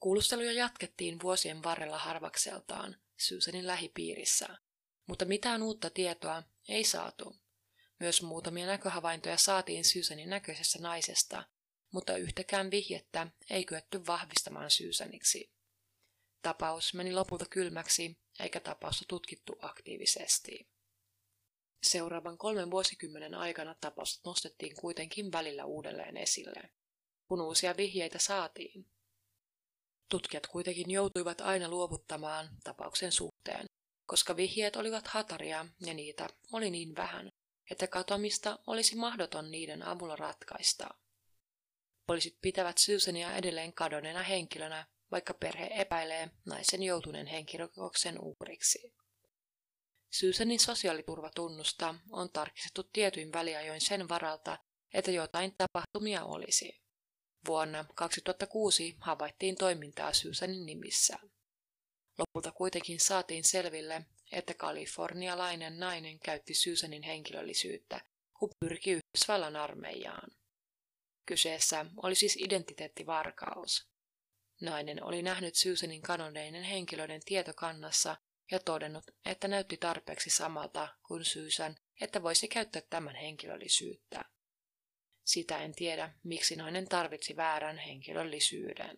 Kuulusteluja 0.00 0.52
jatkettiin 0.52 1.20
vuosien 1.22 1.62
varrella 1.62 1.98
harvakseltaan 1.98 2.96
Susanin 3.16 3.66
lähipiirissä, 3.66 4.58
mutta 5.06 5.24
mitään 5.24 5.62
uutta 5.62 5.90
tietoa 5.90 6.42
ei 6.68 6.84
saatu. 6.84 7.36
Myös 8.00 8.22
muutamia 8.22 8.66
näköhavaintoja 8.66 9.36
saatiin 9.36 9.84
Susanin 9.84 10.30
näköisessä 10.30 10.78
naisesta, 10.78 11.44
mutta 11.90 12.16
yhtäkään 12.16 12.70
vihjettä 12.70 13.26
ei 13.50 13.64
kyetty 13.64 14.06
vahvistamaan 14.06 14.70
Susaniksi. 14.70 15.52
Tapaus 16.42 16.94
meni 16.94 17.12
lopulta 17.12 17.46
kylmäksi, 17.50 18.18
eikä 18.40 18.60
tapausta 18.60 19.04
tutkittu 19.08 19.56
aktiivisesti. 19.60 20.73
Seuraavan 21.84 22.38
kolmen 22.38 22.70
vuosikymmenen 22.70 23.34
aikana 23.34 23.74
tapaus 23.80 24.20
nostettiin 24.24 24.76
kuitenkin 24.76 25.32
välillä 25.32 25.64
uudelleen 25.64 26.16
esille. 26.16 26.70
Kun 27.28 27.40
uusia 27.40 27.76
vihjeitä 27.76 28.18
saatiin, 28.18 28.86
Tutkijat 30.10 30.46
kuitenkin 30.46 30.90
joutuivat 30.90 31.40
aina 31.40 31.68
luovuttamaan 31.68 32.48
tapauksen 32.64 33.12
suhteen, 33.12 33.66
koska 34.06 34.36
vihjeet 34.36 34.76
olivat 34.76 35.06
hataria 35.06 35.66
ja 35.80 35.94
niitä 35.94 36.28
oli 36.52 36.70
niin 36.70 36.96
vähän, 36.96 37.28
että 37.70 37.86
katoamista 37.86 38.58
olisi 38.66 38.96
mahdoton 38.96 39.50
niiden 39.50 39.82
avulla 39.82 40.16
ratkaista. 40.16 40.88
Poliisit 42.06 42.38
pitävät 42.40 42.78
Susania 42.78 43.36
edelleen 43.36 43.72
kadonneena 43.72 44.22
henkilönä, 44.22 44.86
vaikka 45.10 45.34
perhe 45.34 45.70
epäilee 45.74 46.30
naisen 46.46 46.82
joutuneen 46.82 47.26
henkirikoksen 47.26 48.18
uhriksi. 48.20 48.94
Susanin 50.18 50.60
sosiaaliturvatunnusta 50.60 51.94
on 52.10 52.30
tarkistettu 52.32 52.82
tietyin 52.82 53.32
väliajoin 53.32 53.80
sen 53.80 54.08
varalta, 54.08 54.58
että 54.92 55.10
jotain 55.10 55.54
tapahtumia 55.58 56.24
olisi. 56.24 56.80
Vuonna 57.46 57.84
2006 57.94 58.96
havaittiin 59.00 59.56
toimintaa 59.56 60.12
Susanin 60.12 60.66
nimissä. 60.66 61.18
Lopulta 62.18 62.52
kuitenkin 62.52 63.00
saatiin 63.00 63.44
selville, 63.44 64.06
että 64.32 64.54
kalifornialainen 64.54 65.78
nainen 65.78 66.18
käytti 66.18 66.54
Susanin 66.54 67.02
henkilöllisyyttä, 67.02 68.00
kun 68.38 68.50
pyrki 68.60 68.90
Yhdysvallan 68.90 69.56
armeijaan. 69.56 70.30
Kyseessä 71.26 71.86
oli 72.02 72.14
siis 72.14 72.36
identiteettivarkaus. 72.36 73.88
Nainen 74.60 75.04
oli 75.04 75.22
nähnyt 75.22 75.54
Susanin 75.54 76.02
kanoneinen 76.02 76.62
henkilöiden 76.62 77.20
tietokannassa 77.24 78.16
ja 78.50 78.60
todennut, 78.60 79.04
että 79.24 79.48
näytti 79.48 79.76
tarpeeksi 79.76 80.30
samalta 80.30 80.88
kuin 81.06 81.24
Susan, 81.24 81.76
että 82.00 82.22
voisi 82.22 82.48
käyttää 82.48 82.82
tämän 82.90 83.16
henkilöllisyyttä. 83.16 84.24
Sitä 85.24 85.58
en 85.58 85.74
tiedä, 85.74 86.12
miksi 86.24 86.56
nainen 86.56 86.88
tarvitsi 86.88 87.36
väärän 87.36 87.78
henkilöllisyyden. 87.78 88.96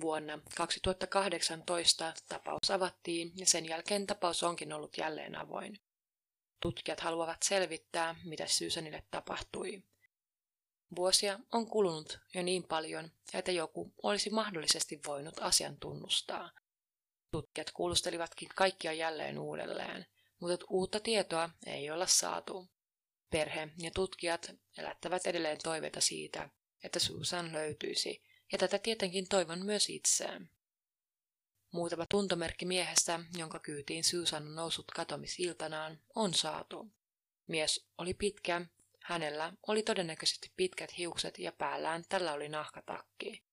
Vuonna 0.00 0.38
2018 0.56 2.12
tapaus 2.28 2.70
avattiin 2.70 3.32
ja 3.36 3.46
sen 3.46 3.68
jälkeen 3.68 4.06
tapaus 4.06 4.42
onkin 4.42 4.72
ollut 4.72 4.98
jälleen 4.98 5.36
avoin. 5.36 5.80
Tutkijat 6.62 7.00
haluavat 7.00 7.42
selvittää, 7.42 8.14
mitä 8.24 8.46
Susanille 8.46 9.02
tapahtui. 9.10 9.82
Vuosia 10.96 11.38
on 11.52 11.66
kulunut 11.66 12.18
jo 12.34 12.42
niin 12.42 12.64
paljon, 12.64 13.10
että 13.34 13.52
joku 13.52 13.94
olisi 14.02 14.30
mahdollisesti 14.30 15.00
voinut 15.06 15.34
asian 15.40 15.76
tunnustaa. 15.76 16.50
Tutkijat 17.30 17.70
kuulustelivatkin 17.70 18.48
kaikkia 18.54 18.92
jälleen 18.92 19.38
uudelleen, 19.38 20.06
mutta 20.40 20.66
uutta 20.70 21.00
tietoa 21.00 21.50
ei 21.66 21.90
olla 21.90 22.06
saatu. 22.06 22.68
Perhe 23.30 23.68
ja 23.78 23.90
tutkijat 23.94 24.50
elättävät 24.78 25.26
edelleen 25.26 25.58
toiveita 25.62 26.00
siitä, 26.00 26.50
että 26.84 26.98
Susan 26.98 27.52
löytyisi, 27.52 28.22
ja 28.52 28.58
tätä 28.58 28.78
tietenkin 28.78 29.28
toivon 29.28 29.66
myös 29.66 29.88
itseään. 29.88 30.50
Muutama 31.72 32.06
tuntomerkki 32.10 32.64
miehestä, 32.64 33.20
jonka 33.36 33.58
kyytiin 33.58 34.04
Susan 34.04 34.46
on 34.46 34.54
noussut 34.54 34.90
katomisiltanaan, 34.90 36.00
on 36.14 36.34
saatu. 36.34 36.92
Mies 37.46 37.88
oli 37.98 38.14
pitkä, 38.14 38.66
hänellä 39.02 39.52
oli 39.66 39.82
todennäköisesti 39.82 40.52
pitkät 40.56 40.98
hiukset 40.98 41.38
ja 41.38 41.52
päällään 41.52 42.04
tällä 42.08 42.32
oli 42.32 42.48
nahkatakki. 42.48 43.44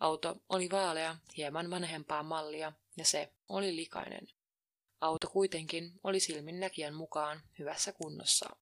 Auto 0.00 0.36
oli 0.48 0.70
vaalea, 0.70 1.16
hieman 1.36 1.70
vanhempaa 1.70 2.22
mallia 2.22 2.72
ja 2.96 3.04
se 3.04 3.32
oli 3.48 3.76
likainen. 3.76 4.26
Auto 5.00 5.28
kuitenkin 5.30 5.92
oli 6.04 6.20
silminnäkijän 6.20 6.94
mukaan 6.94 7.42
hyvässä 7.58 7.92
kunnossa. 7.92 8.56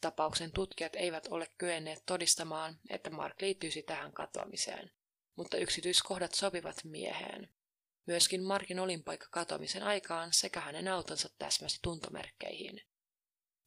Tapauksen 0.00 0.52
tutkijat 0.52 0.96
eivät 0.96 1.26
ole 1.30 1.46
kyenneet 1.58 2.02
todistamaan, 2.06 2.78
että 2.90 3.10
Mark 3.10 3.40
liittyisi 3.40 3.82
tähän 3.82 4.12
katoamiseen, 4.12 4.92
mutta 5.36 5.56
yksityiskohdat 5.56 6.34
sopivat 6.34 6.84
mieheen. 6.84 7.48
Myöskin 8.06 8.42
Markin 8.42 8.80
olinpaikka 8.80 9.26
katoamisen 9.30 9.82
aikaan 9.82 10.32
sekä 10.32 10.60
hänen 10.60 10.88
autonsa 10.88 11.28
täsmäsi 11.38 11.78
tuntomerkkeihin. 11.82 12.80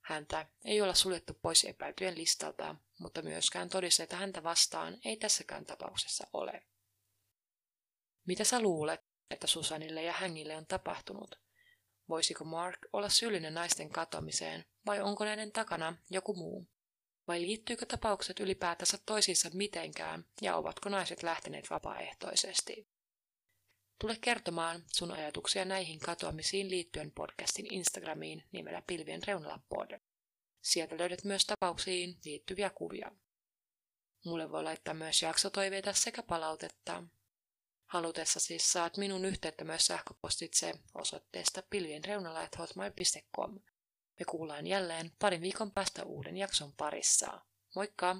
Häntä 0.01 0.47
ei 0.65 0.81
olla 0.81 0.93
suljettu 0.93 1.33
pois 1.33 1.63
epäiltyjen 1.63 2.17
listalta, 2.17 2.75
mutta 2.99 3.21
myöskään 3.21 3.69
todisteita 3.69 4.15
häntä 4.15 4.43
vastaan 4.43 4.97
ei 5.05 5.17
tässäkään 5.17 5.65
tapauksessa 5.65 6.27
ole. 6.33 6.63
Mitä 8.25 8.43
sä 8.43 8.61
luulet, 8.61 9.01
että 9.29 9.47
Susanille 9.47 10.03
ja 10.03 10.13
Hängille 10.13 10.55
on 10.55 10.65
tapahtunut? 10.65 11.35
Voisiko 12.09 12.43
Mark 12.43 12.79
olla 12.93 13.09
syyllinen 13.09 13.53
naisten 13.53 13.89
katoamiseen, 13.89 14.65
vai 14.85 15.01
onko 15.01 15.25
näiden 15.25 15.51
takana 15.51 15.97
joku 16.09 16.33
muu? 16.33 16.67
Vai 17.27 17.41
liittyykö 17.41 17.85
tapaukset 17.85 18.39
ylipäätänsä 18.39 18.97
toisiinsa 19.05 19.49
mitenkään, 19.53 20.25
ja 20.41 20.55
ovatko 20.55 20.89
naiset 20.89 21.23
lähteneet 21.23 21.69
vapaaehtoisesti? 21.69 22.87
Tule 23.99 24.17
kertomaan 24.21 24.83
sun 24.87 25.11
ajatuksia 25.11 25.65
näihin 25.65 25.99
katoamisiin 25.99 26.69
liittyen 26.69 27.11
podcastin 27.11 27.73
Instagramiin 27.73 28.43
nimellä 28.51 28.81
Pilvien 28.87 29.21
reunalla 29.27 29.59
pod. 29.69 29.99
Sieltä 30.61 30.97
löydät 30.97 31.23
myös 31.23 31.45
tapauksiin 31.45 32.19
liittyviä 32.25 32.69
kuvia. 32.69 33.11
Mulle 34.25 34.51
voi 34.51 34.63
laittaa 34.63 34.93
myös 34.93 35.21
jaksotoiveita 35.21 35.93
sekä 35.93 36.23
palautetta. 36.23 37.03
Halutessa 37.93 38.39
siis 38.39 38.71
saat 38.71 38.97
minun 38.97 39.25
yhteyttä 39.25 39.63
myös 39.63 39.85
sähköpostitse 39.85 40.73
osoitteesta 40.95 41.63
pilvienreunalla.hotmail.com. 41.69 43.59
Me 44.19 44.25
kuullaan 44.29 44.67
jälleen 44.67 45.11
parin 45.19 45.41
viikon 45.41 45.71
päästä 45.71 46.03
uuden 46.03 46.37
jakson 46.37 46.73
parissa. 46.77 47.41
Moikka! 47.75 48.15